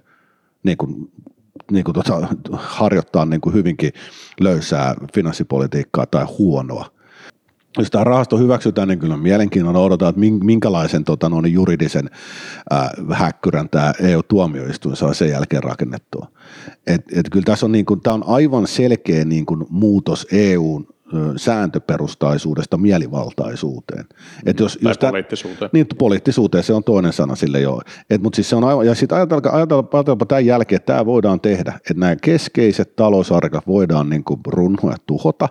niin 0.62 0.76
kuin, 0.76 1.12
niin 1.70 1.84
kuin 1.84 1.94
tota, 1.94 2.28
harjoittaa 2.52 3.24
niin 3.24 3.40
kuin 3.40 3.54
hyvinkin 3.54 3.92
löysää 4.40 4.94
finanssipolitiikkaa 5.14 6.06
tai 6.06 6.24
huonoa. 6.38 6.86
Jos 7.78 7.90
tämä 7.90 8.04
rahasto 8.04 8.38
hyväksytään, 8.38 8.88
niin 8.88 8.98
kyllä 8.98 9.16
mielenkiinnolla 9.16 9.80
odotetaan, 9.80 10.10
että 10.10 10.44
minkälaisen 10.44 11.04
tota, 11.04 11.28
no, 11.28 11.40
niin 11.40 11.52
juridisen 11.52 12.10
äh, 12.72 12.90
häkkyrän 13.10 13.68
tämä 13.68 13.92
EU-tuomioistuin 14.00 14.96
saa 14.96 15.14
sen 15.14 15.28
jälkeen 15.28 15.62
rakennettua. 15.62 16.26
Et, 16.86 17.02
et 17.14 17.30
kyllä 17.30 17.44
tässä 17.44 17.66
on, 17.66 17.72
niin 17.72 17.84
kuin, 17.84 18.00
tämä 18.00 18.14
on 18.14 18.24
aivan 18.26 18.66
selkeä 18.66 19.24
niin 19.24 19.46
kuin, 19.46 19.66
muutos 19.70 20.26
EUn 20.32 20.91
sääntöperustaisuudesta 21.36 22.76
mielivaltaisuuteen. 22.76 24.04
Et 24.46 24.60
jos, 24.60 24.78
tai 24.82 24.90
jos 24.90 24.98
poliittisuuteen. 24.98 25.70
niin, 25.72 25.86
poliittisuuteen, 25.98 26.64
se 26.64 26.72
on 26.72 26.84
toinen 26.84 27.12
sana 27.12 27.34
sille 27.34 27.60
joo. 27.60 27.82
Et, 28.10 28.22
mutta 28.22 28.36
siis 28.36 28.50
se 28.50 28.56
on 28.56 28.64
aivan, 28.64 28.86
ja 28.86 28.94
sitten 28.94 29.16
ajatelkaa, 29.16 29.56
ajatelkaa, 29.56 29.98
ajatelkaa 29.98 30.26
tämän 30.26 30.46
jälkeen, 30.46 30.76
että 30.76 30.92
tämä 30.92 31.06
voidaan 31.06 31.40
tehdä, 31.40 31.72
että 31.74 31.94
nämä 31.96 32.16
keskeiset 32.16 32.96
talousarkat 32.96 33.66
voidaan 33.66 34.08
niin 34.08 34.24
kuin 34.24 34.40
runhoa 34.46 34.90
ja 34.90 34.96
tuhota, 35.06 35.48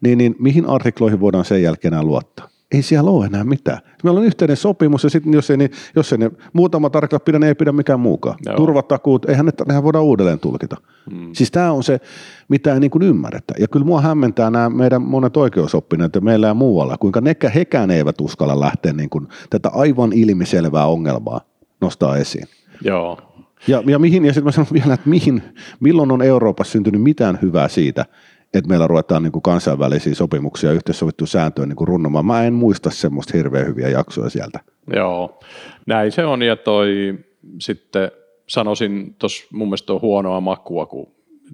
niin, 0.00 0.18
niin 0.18 0.36
mihin 0.38 0.66
artikloihin 0.66 1.20
voidaan 1.20 1.44
sen 1.44 1.62
jälkeen 1.62 1.94
enää 1.94 2.02
luottaa? 2.02 2.48
Ei 2.72 2.82
siellä 2.82 3.10
ole 3.10 3.26
enää 3.26 3.44
mitään. 3.44 3.78
Meillä 4.04 4.20
on 4.20 4.26
yhteinen 4.26 4.56
sopimus 4.56 5.04
ja 5.04 5.10
sitten 5.10 5.32
jos 5.32 5.50
ei, 5.50 5.56
ne, 5.56 5.70
jos 5.96 6.12
ei 6.12 6.18
ne 6.18 6.30
muutama 6.52 6.90
tarkka 6.90 7.20
pidä, 7.20 7.38
niin 7.38 7.48
ei 7.48 7.54
pidä 7.54 7.72
mikään 7.72 8.00
muukaan. 8.00 8.36
Joo. 8.46 8.56
Turvatakuut, 8.56 9.24
eihän 9.24 9.46
ne, 9.46 9.52
nehän 9.68 9.82
voidaan 9.82 10.04
uudelleen 10.04 10.38
tulkita. 10.38 10.76
Hmm. 11.10 11.30
Siis 11.32 11.50
tämä 11.50 11.72
on 11.72 11.82
se, 11.82 12.00
mitä 12.48 12.74
ei 12.74 12.80
niin 12.80 12.90
kuin 12.90 13.02
ymmärretä. 13.02 13.54
Ja 13.58 13.68
kyllä 13.68 13.86
mua 13.86 14.00
hämmentää 14.00 14.50
nämä 14.50 14.70
meidän 14.70 15.02
monet 15.02 15.36
oikeusoppineet 15.36 16.14
ja 16.14 16.20
meillä 16.20 16.46
ja 16.46 16.54
muualla, 16.54 16.96
kuinka 16.98 17.20
nekä, 17.20 17.48
hekään 17.48 17.90
eivät 17.90 18.20
uskalla 18.20 18.60
lähteä 18.60 18.92
niin 18.92 19.10
kuin 19.10 19.28
tätä 19.50 19.68
aivan 19.68 20.12
ilmiselvää 20.12 20.86
ongelmaa 20.86 21.40
nostaa 21.80 22.16
esiin. 22.16 22.46
Joo. 22.84 23.18
Ja, 23.66 23.82
ja, 23.86 23.98
mihin, 23.98 24.24
ja 24.24 24.32
sitten 24.32 24.44
mä 24.44 24.52
sanon 24.52 24.68
vielä, 24.72 24.94
että 24.94 25.10
mihin, 25.10 25.42
milloin 25.80 26.10
on 26.10 26.22
Euroopassa 26.22 26.72
syntynyt 26.72 27.02
mitään 27.02 27.38
hyvää 27.42 27.68
siitä, 27.68 28.06
että 28.54 28.68
meillä 28.68 28.86
ruvetaan 28.86 29.22
niin 29.22 29.32
kuin 29.32 29.42
kansainvälisiä 29.42 30.14
sopimuksia 30.14 30.70
ja 30.70 30.74
yhteissovittuja 30.74 31.28
sääntöjä 31.28 31.66
niin 31.66 31.76
kuin 31.76 31.88
runnomaan. 31.88 32.26
Mä 32.26 32.44
en 32.44 32.52
muista 32.52 32.90
semmoista 32.90 33.36
hirveän 33.36 33.66
hyviä 33.66 33.88
jaksoja 33.88 34.30
sieltä. 34.30 34.60
Joo, 34.94 35.40
näin 35.86 36.12
se 36.12 36.24
on 36.24 36.42
ja 36.42 36.56
toi 36.56 37.18
sitten 37.60 38.10
sanoisin 38.46 39.14
tuossa 39.18 39.46
mun 39.52 39.68
mielestä 39.68 39.92
on 39.92 40.00
huonoa 40.00 40.40
makua, 40.40 40.86
kun 40.86 41.12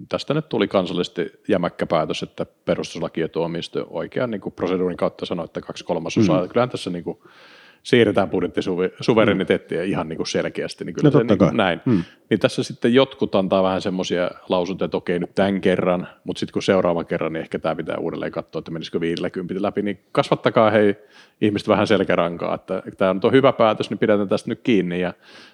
tästä 0.09 0.33
nyt 0.33 0.49
tuli 0.49 0.67
kansallisesti 0.67 1.31
jämäkkä 1.47 1.85
päätös, 1.85 2.23
että 2.23 2.45
perustuslaki 2.45 3.21
ja 3.21 3.29
tuomioistuin 3.29 3.85
oikean 3.89 4.31
niin 4.31 4.41
kuin 4.41 4.53
proseduurin 4.53 4.97
kautta 4.97 5.25
sanoi, 5.25 5.45
että 5.45 5.61
kaksi 5.61 5.83
kolmasosaa. 5.83 6.41
Mm. 6.41 6.49
Kyllähän 6.49 6.69
tässä 6.69 6.89
niin 6.89 7.03
kuin, 7.03 7.17
siirretään 7.87 8.29
budjettisuvereniteettia 8.29 9.81
mm. 9.81 9.89
ihan 9.89 10.09
niin 10.09 10.17
kuin 10.17 10.27
selkeästi, 10.27 10.85
niin 10.85 10.93
kyllä 10.93 11.09
no, 11.09 11.19
se 11.19 11.23
niin 11.23 11.37
kuin 11.37 11.57
näin. 11.57 11.81
Mm. 11.85 12.03
Niin 12.29 12.39
tässä 12.39 12.63
sitten 12.63 12.93
jotkut 12.93 13.35
antaa 13.35 13.63
vähän 13.63 13.81
semmoisia 13.81 14.31
lausuntoja, 14.49 14.85
että 14.85 14.97
okei 14.97 15.19
nyt 15.19 15.35
tämän 15.35 15.61
kerran, 15.61 16.07
mutta 16.23 16.39
sitten 16.39 16.53
kun 16.53 16.63
seuraava 16.63 17.03
kerran, 17.03 17.33
niin 17.33 17.41
ehkä 17.41 17.59
tämä 17.59 17.75
pitää 17.75 17.97
uudelleen 17.97 18.31
katsoa, 18.31 18.59
että 18.59 18.71
menisikö 18.71 18.99
50 18.99 19.61
läpi, 19.61 19.81
niin 19.81 19.99
kasvattakaa 20.11 20.71
hei 20.71 20.95
ihmiset 21.41 21.67
vähän 21.67 21.87
selkärankaa, 21.87 22.55
että 22.55 22.83
tämä 22.97 23.15
on 23.23 23.31
hyvä 23.31 23.53
päätös, 23.53 23.89
niin 23.89 23.97
pidetään 23.97 24.29
tästä 24.29 24.49
nyt 24.49 24.59
kiinni 24.63 25.01
ja 25.01 25.13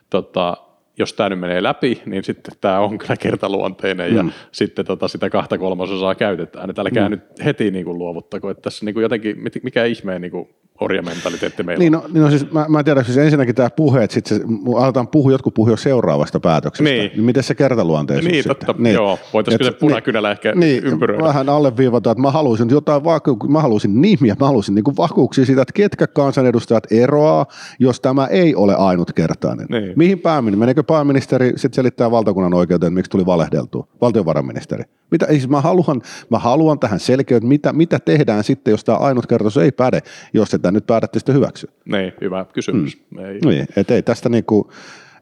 tota, 0.09 0.57
jos 0.97 1.13
tämä 1.13 1.29
nyt 1.29 1.39
menee 1.39 1.63
läpi, 1.63 2.01
niin 2.05 2.23
sitten 2.23 2.53
tämä 2.61 2.79
on 2.79 2.97
kyllä 2.97 3.15
kertaluonteinen 3.17 4.11
mm. 4.11 4.17
ja 4.17 4.25
sitten 4.51 4.85
tota, 4.85 5.07
sitä 5.07 5.29
kahta 5.29 5.57
kolmasosaa 5.57 6.15
käytetään. 6.15 6.69
Että 6.69 6.81
älkää 6.81 7.09
mm. 7.09 7.11
nyt 7.11 7.23
heti 7.45 7.71
niin 7.71 7.85
kuin 7.85 7.97
luovuttako, 7.97 8.49
että 8.49 8.61
tässä 8.61 8.85
niin 8.85 8.93
kuin 8.93 9.03
jotenkin, 9.03 9.37
mikä 9.63 9.85
ihmeen 9.85 10.21
niin 10.21 10.31
kuin 10.31 10.49
orjamentaliteetti 10.81 11.63
meillä 11.63 11.79
niin 11.79 11.91
no, 11.91 12.03
niin 12.13 12.23
no 12.23 12.29
siis 12.29 12.51
mä, 12.51 12.65
mä 12.69 12.83
tiedän, 12.83 13.05
siis 13.05 13.17
ensinnäkin 13.17 13.55
tämä 13.55 13.69
puhe, 13.69 14.03
että 14.03 14.13
sitten 14.13 14.41
aletaan 14.77 15.07
puhua, 15.07 15.31
jotkut 15.31 15.53
puhua 15.53 15.77
seuraavasta 15.77 16.39
päätöksestä. 16.39 16.83
Niin. 16.83 17.11
niin 17.15 17.23
miten 17.23 17.43
se 17.43 17.55
kertaluonteisuus 17.55 18.31
Niin, 18.31 18.43
sitten? 18.43 18.67
totta, 18.67 18.83
niin. 18.83 18.93
joo. 18.93 19.19
Voitaisiin 19.33 19.59
kyllä 19.59 19.71
punakynällä 19.79 20.27
niin, 20.27 20.31
ehkä 20.33 20.55
niin, 20.55 20.83
ympyröidä. 20.83 21.23
Vähän 21.23 21.49
alleviivata, 21.49 22.11
että 22.11 22.21
mä 22.21 22.31
haluaisin 22.31 22.69
jotain 22.69 23.03
vaku- 23.03 23.47
mä 23.47 23.61
haluaisin 23.61 24.01
nimiä, 24.01 24.35
mä 24.39 24.45
haluaisin 24.45 24.75
niin 24.75 24.97
vakuuksia 24.97 25.45
siitä, 25.45 25.61
että 25.61 25.73
ketkä 25.73 26.07
kansanedustajat 26.07 26.91
eroaa, 26.91 27.45
jos 27.79 27.99
tämä 28.01 28.27
ei 28.27 28.55
ole 28.55 28.75
ainutkertainen. 28.75 29.67
Niin. 29.69 29.93
Mihin 29.95 30.19
pääministeri, 30.19 30.59
meneekö 30.59 30.83
pääministeri 30.83 31.53
sitten 31.55 31.75
selittää 31.75 32.11
valtakunnan 32.11 32.53
oikeuteen, 32.53 32.87
että 32.87 32.95
miksi 32.95 33.11
tuli 33.11 33.25
valehdeltua, 33.25 33.87
valtiovarainministeri? 34.01 34.83
Mitä, 35.11 35.25
siis 35.25 35.49
mä, 35.49 35.61
haluan, 35.61 36.01
mä 36.29 36.39
haluan 36.39 36.79
tähän 36.79 36.99
selkeyttä, 36.99 37.47
mitä, 37.47 37.73
mitä 37.73 37.99
tehdään 37.99 38.43
sitten, 38.43 38.71
jos 38.71 38.83
tämä 38.83 38.97
ainutkertaisuus 38.97 39.63
ei 39.63 39.71
päde, 39.71 39.99
jos 40.33 40.49
sitä 40.63 40.71
nyt 40.71 40.87
päätätte 40.87 41.19
sitten 41.19 41.35
hyväksyä. 41.35 41.71
Niin, 41.85 42.13
hyvä 42.21 42.45
kysymys. 42.53 42.97
Mm. 43.09 43.25
Ei. 43.25 43.39
Niin, 43.45 43.65
et 43.75 43.91
ei 43.91 44.03
tästä 44.03 44.29
niinku, 44.29 44.71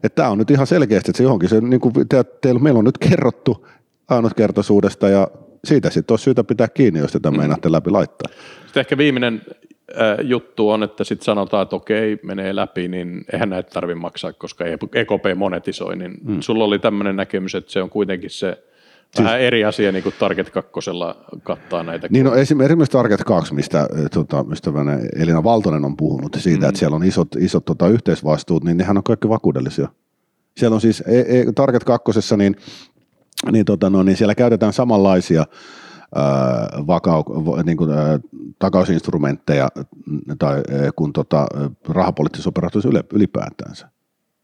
että 0.04 0.16
tämä 0.16 0.28
on 0.28 0.38
nyt 0.38 0.50
ihan 0.50 0.66
selkeästi, 0.66 1.10
että 1.10 1.18
se 1.18 1.22
johonkin, 1.22 1.48
se, 1.48 1.60
niinku, 1.60 1.92
te, 2.08 2.24
te, 2.24 2.54
meillä 2.54 2.78
on 2.78 2.84
nyt 2.84 2.98
kerrottu 2.98 3.66
ainutkertaisuudesta 4.08 5.08
ja 5.08 5.28
siitä 5.64 5.90
sitten 5.90 6.12
olisi 6.12 6.24
syytä 6.24 6.44
pitää 6.44 6.68
kiinni, 6.68 7.00
jos 7.00 7.12
tätä 7.12 7.30
mm. 7.30 7.36
meinaatte 7.36 7.72
läpi 7.72 7.90
laittaa. 7.90 8.32
Sitten 8.64 8.80
ehkä 8.80 8.98
viimeinen 8.98 9.42
äh, 10.00 10.16
juttu 10.22 10.70
on, 10.70 10.82
että 10.82 11.04
sitten 11.04 11.24
sanotaan, 11.24 11.62
että 11.62 11.76
okei, 11.76 12.18
menee 12.22 12.56
läpi, 12.56 12.88
niin 12.88 13.24
eihän 13.32 13.50
näitä 13.50 13.70
tarvitse 13.70 14.00
maksaa, 14.00 14.32
koska 14.32 14.64
EKP 14.94 15.24
monetisoi, 15.36 15.96
niin 15.96 16.14
mm. 16.24 16.40
sulla 16.40 16.64
oli 16.64 16.78
tämmöinen 16.78 17.16
näkemys, 17.16 17.54
että 17.54 17.72
se 17.72 17.82
on 17.82 17.90
kuitenkin 17.90 18.30
se– 18.30 18.58
Vähän 19.18 19.32
siis, 19.32 19.46
eri 19.46 19.64
asia 19.64 19.92
niin 19.92 20.02
kuin 20.02 20.14
Target 20.18 20.50
2 20.50 20.70
kattaa 21.42 21.82
näitä. 21.82 22.08
Niin 22.10 22.26
no 22.26 22.34
esimerkiksi 22.34 22.92
Target 22.92 23.24
2, 23.24 23.54
mistä 23.54 23.80
eh, 23.80 24.10
tota, 24.10 24.44
ystävänä 24.52 24.98
Elina 25.16 25.44
Valtonen 25.44 25.84
on 25.84 25.96
puhunut 25.96 26.36
siitä, 26.38 26.66
mm. 26.66 26.68
että 26.68 26.78
siellä 26.78 26.96
on 26.96 27.04
isot, 27.04 27.28
isot 27.38 27.64
tota, 27.64 27.88
yhteisvastuut, 27.88 28.64
niin 28.64 28.76
nehän 28.76 28.96
on 28.96 29.02
kaikki 29.02 29.28
vakuudellisia. 29.28 29.88
Siellä 30.56 30.74
on 30.74 30.80
siis 30.80 31.02
e, 31.06 31.20
e, 31.20 31.52
Target 31.54 31.84
2, 31.84 32.36
niin, 32.36 32.56
niin, 33.52 33.64
tota, 33.64 33.90
no, 33.90 34.02
niin 34.02 34.16
siellä 34.16 34.34
käytetään 34.34 34.72
samanlaisia 34.72 35.44
ää, 36.14 36.68
vakau, 36.86 37.24
niin 37.64 37.76
kuin, 37.76 37.90
ää, 37.90 38.18
takausinstrumentteja 38.58 39.68
tai, 40.38 40.62
kuin 40.96 41.12
tota, 41.12 41.46
rahapoliittisissa 41.88 42.48
operaatioissa 42.48 42.90
ylipäätänsä 43.12 43.88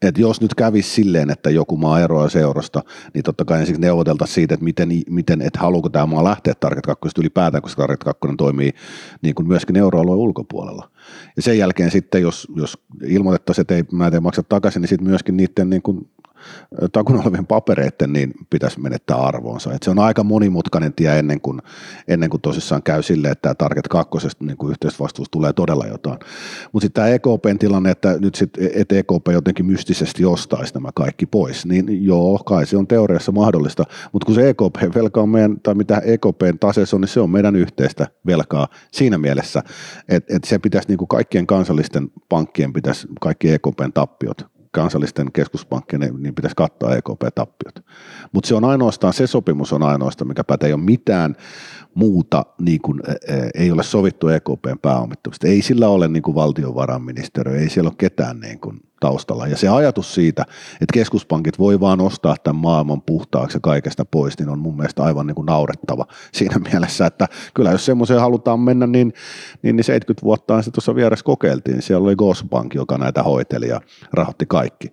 että 0.01 0.21
jos 0.21 0.41
nyt 0.41 0.55
kävisi 0.55 0.89
silleen, 0.89 1.29
että 1.29 1.49
joku 1.49 1.77
maa 1.77 1.99
eroaa 1.99 2.29
seurasta, 2.29 2.83
niin 3.13 3.23
totta 3.23 3.45
kai 3.45 3.59
ensin 3.59 3.81
neuvoteltaisiin 3.81 4.35
siitä, 4.35 4.53
että 4.53 4.63
miten, 4.63 4.89
miten 5.09 5.41
että 5.41 5.59
haluuko 5.59 5.89
tämä 5.89 6.05
maa 6.05 6.23
lähteä 6.23 6.53
Target 6.59 6.85
2 6.85 7.09
ylipäätään, 7.19 7.61
koska 7.61 7.81
Target 7.83 8.03
2 8.03 8.19
toimii 8.37 8.73
niin 9.21 9.35
kuin 9.35 9.47
myöskin 9.47 9.75
euroalueen 9.77 10.19
ulkopuolella. 10.19 10.91
Ja 11.35 11.41
sen 11.41 11.57
jälkeen 11.57 11.91
sitten, 11.91 12.21
jos, 12.21 12.47
jos 12.55 12.77
ilmoitettaisiin, 13.03 13.61
että 13.61 13.75
ei, 13.75 13.83
näitä 13.91 14.17
ei 14.17 14.21
maksa 14.21 14.43
takaisin, 14.43 14.81
niin 14.81 14.89
sitten 14.89 15.07
myöskin 15.07 15.37
niiden 15.37 15.69
niin 15.69 15.81
kuin 15.81 16.09
takun 16.91 17.21
olevien 17.21 17.47
papereiden 17.47 18.13
niin 18.13 18.33
pitäisi 18.49 18.79
menettää 18.79 19.17
arvoonsa. 19.17 19.73
Et 19.73 19.83
se 19.83 19.91
on 19.91 19.99
aika 19.99 20.23
monimutkainen 20.23 20.93
tie 20.93 21.19
ennen 21.19 21.41
kuin, 21.41 21.61
ennen 22.07 22.29
kuin 22.29 22.41
tosissaan 22.41 22.83
käy 22.83 23.03
silleen, 23.03 23.31
että 23.31 23.41
tämä 23.41 23.55
Target 23.55 23.87
2 23.87 24.27
niin 24.39 24.57
kuin 24.57 24.71
yhteisvastuus 24.71 25.29
tulee 25.29 25.53
todella 25.53 25.85
jotain. 25.85 26.19
Mutta 26.71 26.85
sitten 26.85 27.03
tämä 27.03 27.07
EKPn 27.07 27.59
tilanne, 27.59 27.91
että 27.91 28.17
nyt 28.19 28.35
sitten 28.35 28.69
et 28.75 28.91
EKP 28.91 29.27
jotenkin 29.31 29.65
mystisesti 29.65 30.25
ostaisi 30.25 30.73
nämä 30.73 30.89
kaikki 30.95 31.25
pois, 31.25 31.65
niin 31.65 32.05
joo, 32.05 32.37
kai 32.37 32.65
se 32.65 32.77
on 32.77 32.87
teoriassa 32.87 33.31
mahdollista, 33.31 33.83
mutta 34.11 34.25
kun 34.25 34.35
se 34.35 34.49
EKP-velka 34.49 35.21
on 35.21 35.29
meidän, 35.29 35.59
tai 35.63 35.75
mitä 35.75 36.01
EKPn 36.05 36.59
taseessa 36.59 36.97
on, 36.97 37.01
niin 37.01 37.09
se 37.09 37.19
on 37.19 37.29
meidän 37.29 37.55
yhteistä 37.55 38.07
velkaa 38.25 38.67
siinä 38.91 39.17
mielessä, 39.17 39.63
että 40.09 40.35
et 40.35 40.43
se 40.43 40.59
pitäisi 40.59 40.87
niin 40.87 40.97
kuin 40.97 41.07
kaikkien 41.07 41.47
kansallisten 41.47 42.11
pankkien 42.29 42.73
pitäisi 42.73 43.07
kaikki 43.21 43.49
EKPn 43.51 43.93
tappiot 43.93 44.58
kansallisten 44.71 45.31
keskuspankkien, 45.31 46.01
niin 46.01 46.35
pitäisi 46.35 46.55
kattaa 46.55 46.95
EKP-tappiot. 46.95 47.85
Mutta 48.31 48.47
se 48.47 48.55
on 48.55 48.65
ainoastaan, 48.65 49.13
se 49.13 49.27
sopimus 49.27 49.73
on 49.73 49.83
ainoastaan, 49.83 50.27
mikä 50.27 50.43
pätee, 50.43 50.67
ei 50.67 50.73
ole 50.73 50.81
mitään 50.81 51.35
muuta, 51.93 52.45
niin 52.61 52.81
kuin, 52.81 53.01
ei 53.53 53.71
ole 53.71 53.83
sovittu 53.83 54.27
EKPn 54.27 54.79
pääomittamista. 54.81 55.47
Ei 55.47 55.61
sillä 55.61 55.87
ole 55.87 56.07
niin 56.07 56.23
kuin 56.23 56.35
valtiovarainministeriö, 56.35 57.59
ei 57.59 57.69
siellä 57.69 57.87
ole 57.87 57.95
ketään 57.97 58.39
niin 58.39 58.59
kuin, 58.59 58.81
taustalla. 58.99 59.47
Ja 59.47 59.57
se 59.57 59.67
ajatus 59.67 60.13
siitä, 60.13 60.41
että 60.73 60.93
keskuspankit 60.93 61.59
voi 61.59 61.79
vaan 61.79 62.01
ostaa 62.01 62.35
tämän 62.43 62.61
maailman 62.61 63.01
puhtaaksi 63.01 63.57
ja 63.57 63.61
kaikesta 63.61 64.05
pois, 64.05 64.39
niin 64.39 64.49
on 64.49 64.59
mun 64.59 64.77
mielestä 64.77 65.03
aivan 65.03 65.27
niin 65.27 65.35
kuin 65.35 65.45
naurettava 65.45 66.05
siinä 66.33 66.59
mielessä, 66.71 67.05
että 67.05 67.27
kyllä 67.53 67.71
jos 67.71 67.85
semmoiseen 67.85 68.19
halutaan 68.19 68.59
mennä, 68.59 68.87
niin, 68.87 69.13
niin, 69.61 69.75
niin 69.75 69.83
70 69.83 70.23
vuotta 70.23 70.61
se 70.61 70.71
tuossa 70.71 70.95
vieressä 70.95 71.25
kokeiltiin. 71.25 71.81
Siellä 71.81 72.05
oli 72.05 72.15
Gosbank, 72.15 72.73
joka 72.73 72.97
näitä 72.97 73.23
hoiteli 73.23 73.67
ja 73.67 73.81
rahoitti 74.13 74.45
kaikki. 74.45 74.87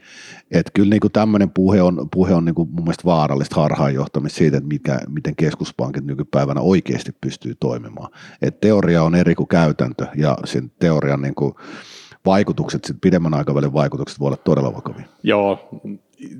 Että 0.50 0.72
kyllä 0.74 0.90
niin 0.90 1.00
kuin 1.00 1.12
tämmöinen 1.12 1.50
puhe 1.50 1.82
on, 1.82 2.08
puhe 2.12 2.34
on 2.34 2.44
niin 2.44 2.54
kuin 2.54 2.68
mun 2.70 2.84
mielestä 2.84 3.04
vaarallista 3.04 3.60
harhaanjohtamista 3.60 4.38
siitä, 4.38 4.56
että 4.56 4.68
mikä, 4.68 5.00
miten 5.08 5.36
keskuspankit 5.36 6.04
nykypäivänä 6.04 6.60
oikeasti 6.60 7.12
pystyy 7.20 7.54
toimimaan. 7.60 8.10
Et 8.42 8.60
teoria 8.60 9.02
on 9.02 9.14
eri 9.14 9.34
kuin 9.34 9.48
käytäntö 9.48 10.06
ja 10.16 10.38
sen 10.44 10.72
teorian 10.78 11.22
niin 11.22 11.34
kuin 11.34 11.54
vaikutukset, 12.26 12.84
sit 12.84 12.96
pidemmän 13.00 13.34
aikavälin 13.34 13.72
vaikutukset 13.72 14.20
voi 14.20 14.26
olla 14.26 14.36
todella 14.36 14.74
vakavia. 14.74 15.04
Joo, 15.22 15.68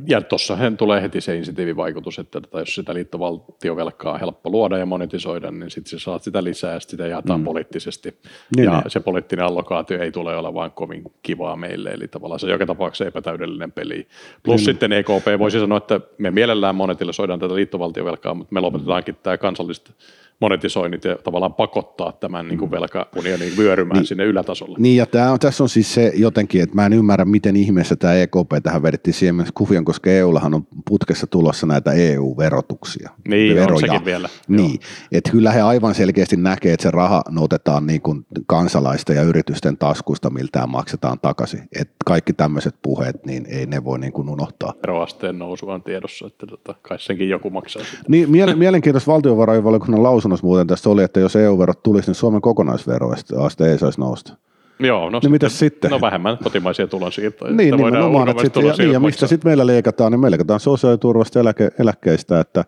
ja 0.07 0.21
tuossahan 0.21 0.77
tulee 0.77 1.03
heti 1.03 1.21
se 1.21 1.37
insentiivivaikutus, 1.37 2.19
että 2.19 2.39
että 2.39 2.59
jos 2.59 2.75
sitä 2.75 2.95
liittovaltiovelkaa 2.95 4.13
on 4.13 4.21
helppo 4.21 4.51
luoda 4.51 4.79
ja 4.79 4.87
monetisoida, 4.87 5.51
niin 5.51 5.71
sitten 5.71 5.91
sä 5.91 6.05
saat 6.05 6.23
sitä 6.23 6.45
lisää 6.45 6.75
ja 6.75 6.81
sitä 6.81 7.07
jaetaan 7.07 7.41
mm. 7.41 7.45
poliittisesti. 7.45 8.19
Niin, 8.57 8.65
ja 8.65 8.81
niin. 8.81 8.91
se 8.91 9.01
poliittinen 9.01 9.47
allokaatio 9.47 10.03
ei 10.03 10.13
tule 10.13 10.37
olemaan 10.37 10.71
kovin 10.71 11.05
kivaa 11.23 11.57
meille, 11.57 11.91
eli 11.91 12.09
tavallaan 12.09 12.41
se 12.41 12.51
joka 12.51 12.67
tapauksessa 12.67 13.05
epätäydellinen 13.05 13.73
peli. 13.73 14.07
Plus 14.43 14.61
niin. 14.61 14.65
sitten 14.65 14.93
EKP 14.93 15.27
voisi 15.39 15.61
sanoa, 15.61 15.79
että 15.79 16.01
me 16.19 16.31
mielellään 16.31 16.75
monetisoidaan 16.75 17.41
tätä 17.41 17.55
liittovaltiovelkaa, 17.55 18.35
mutta 18.35 18.55
me 18.55 18.61
lopetetaankin 18.61 19.17
tämä 19.23 19.39
kansallista 19.39 19.93
monetisoinnit 20.41 21.05
ja 21.05 21.17
tavallaan 21.25 21.55
pakottaa 21.55 22.13
tämän 22.13 22.49
niin 22.49 22.59
kuin 22.59 22.71
mm. 22.71 22.75
velkaunionin 22.75 23.57
vyörymään 23.59 23.99
niin, 23.99 24.07
sinne 24.07 24.25
ylätasolle. 24.25 24.79
Niin 24.79 24.97
ja 24.97 25.07
tämä 25.07 25.33
on, 25.33 25.39
tässä 25.39 25.65
on 25.65 25.69
siis 25.69 25.95
se 25.95 26.13
jotenkin, 26.15 26.63
että 26.63 26.75
mä 26.75 26.87
en 26.87 26.93
ymmärrä, 26.93 27.25
miten 27.25 27.57
ihmeessä 27.57 27.97
tämä 27.97 28.15
EKP 28.15 28.53
tähän 28.63 28.83
vedettiin 28.83 29.15
siihen 29.15 29.47
kuvion, 29.55 29.85
koska 29.85 30.11
EUllahan 30.11 30.55
on 30.55 30.67
putkessa 30.89 31.27
tulossa 31.27 31.67
näitä 31.67 31.93
EU-verotuksia. 31.93 33.11
Niin, 33.29 33.55
veroja. 33.57 33.75
on 33.75 33.81
sekin 33.81 34.05
vielä. 34.05 34.29
Niin, 34.49 34.81
että 35.13 35.31
kyllä 35.31 35.53
he 35.53 35.61
aivan 35.61 35.95
selkeästi 35.95 36.37
näkee, 36.37 36.73
että 36.73 36.83
se 36.83 36.91
raha 36.91 37.23
otetaan 37.41 37.87
niin 37.87 38.01
kuin 38.01 38.27
kansalaisten 38.47 39.17
ja 39.17 39.23
yritysten 39.23 39.77
taskusta, 39.77 40.31
miltään 40.31 40.71
maksetaan 40.71 41.21
takaisin. 41.21 41.61
Että 41.81 41.95
kaikki 42.07 42.33
tämmöiset 42.33 42.75
puheet, 42.83 43.27
niin 43.27 43.47
ei 43.49 43.67
ne 43.67 43.85
voi 43.85 43.99
niin 43.99 44.13
kuin 44.13 44.29
unohtaa. 44.29 44.73
Veroasteen 44.83 45.39
nousu 45.39 45.69
on 45.69 45.83
tiedossa, 45.83 46.27
että 46.27 46.47
tota, 46.47 46.75
kai 46.83 46.99
senkin 46.99 47.29
joku 47.29 47.51
maksaa. 47.51 47.83
Niin, 48.09 48.31
mielenkiintoista 48.57 49.13
valtiovarainvaliokunnan 49.13 50.03
lausunto 50.03 50.26
lausunnossa 50.27 50.47
muuten 50.47 50.67
tästä 50.67 50.91
oli, 50.91 51.03
että 51.03 51.21
jos 51.21 51.37
EU-verot 51.37 51.83
tulisi, 51.83 52.09
niin 52.09 52.15
Suomen 52.15 52.41
kokonaisveroaste 52.41 53.71
ei 53.71 53.79
saisi 53.79 54.01
nousta. 54.01 54.37
Joo, 54.79 55.11
no, 55.11 55.21
niin 55.23 55.33
sitten, 55.33 55.51
sitten? 55.51 55.91
no 55.91 56.01
vähemmän 56.01 56.39
kotimaisia 56.39 56.87
tulonsiirtoja. 56.87 57.53
niin, 57.53 57.77
nimenomaan, 57.77 58.29
että 58.29 58.43
sit, 58.43 58.57
ja, 58.57 58.75
niin, 58.79 58.93
ja 58.93 59.01
mistä 59.01 59.27
sitten 59.27 59.49
meillä 59.49 59.67
leikataan, 59.67 60.13
niin 60.13 60.21
me 60.21 60.31
leikataan 60.31 60.61
sosiaaliturvasta 60.61 61.41
eläke, 61.41 61.71
eläkkeistä, 61.79 62.41
että 62.41 62.65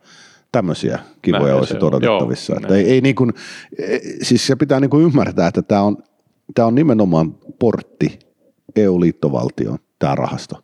tämmöisiä 0.53 0.99
kivoja 1.23 1.45
Näin 1.45 1.59
olisi 1.59 1.77
odotettavissa. 1.77 2.57
Että 2.57 2.75
ei, 2.75 2.91
ei 2.91 3.01
niin 3.01 3.15
kuin, 3.15 3.33
siis 4.23 4.47
se 4.47 4.57
pitää 4.57 4.81
niin 4.81 4.91
kuin 4.91 5.05
ymmärtää, 5.05 5.49
että 5.49 5.63
tämä 5.63 5.83
on, 5.83 5.97
tämä 6.55 6.67
on 6.67 6.75
nimenomaan 6.75 7.35
portti 7.59 8.19
EU-liittovaltioon, 8.77 9.79
tämä 9.99 10.15
rahasto. 10.15 10.57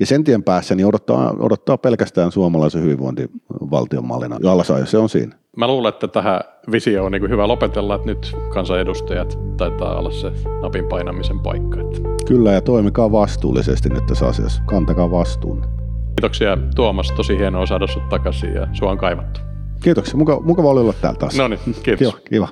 Ja 0.00 0.06
sen 0.06 0.24
tien 0.24 0.42
päässä 0.42 0.74
niin 0.74 0.86
odottaa, 0.86 1.34
odottaa 1.38 1.78
pelkästään 1.78 2.32
suomalaisen 2.32 2.82
hyvinvointivaltion 2.82 4.06
mallina. 4.06 4.38
Alasajo, 4.46 4.86
se 4.86 4.98
on 4.98 5.08
siinä. 5.08 5.39
Mä 5.56 5.66
luulen, 5.66 5.88
että 5.88 6.08
tähän 6.08 6.40
visioon 6.72 7.06
on 7.06 7.12
niin 7.12 7.30
hyvä 7.30 7.48
lopetella, 7.48 7.94
että 7.94 8.06
nyt 8.06 8.36
kansanedustajat 8.54 9.38
taitaa 9.56 9.98
olla 9.98 10.10
se 10.10 10.32
napin 10.62 10.88
painamisen 10.88 11.40
paikka. 11.40 11.80
Että. 11.80 12.00
Kyllä, 12.28 12.52
ja 12.52 12.60
toimikaa 12.60 13.12
vastuullisesti 13.12 13.88
nyt 13.88 14.06
tässä 14.06 14.26
asiassa. 14.26 14.62
Kantakaa 14.66 15.10
vastuun. 15.10 15.64
Kiitoksia 16.16 16.58
Tuomas, 16.74 17.12
tosi 17.12 17.38
hienoa 17.38 17.66
saada 17.66 17.86
sut 17.86 18.08
takaisin 18.08 18.54
ja 18.54 18.68
sua 18.72 18.90
on 18.90 18.98
kaivattu. 18.98 19.40
Kiitoksia, 19.82 20.16
Muka, 20.16 20.40
mukava 20.40 20.70
oli 20.70 20.80
olla 20.80 20.92
täällä 20.92 21.18
taas. 21.18 21.36
No 21.36 21.48
niin, 21.48 21.60
kiitos. 21.82 21.98
Kiva, 21.98 22.20
kiva. 22.30 22.48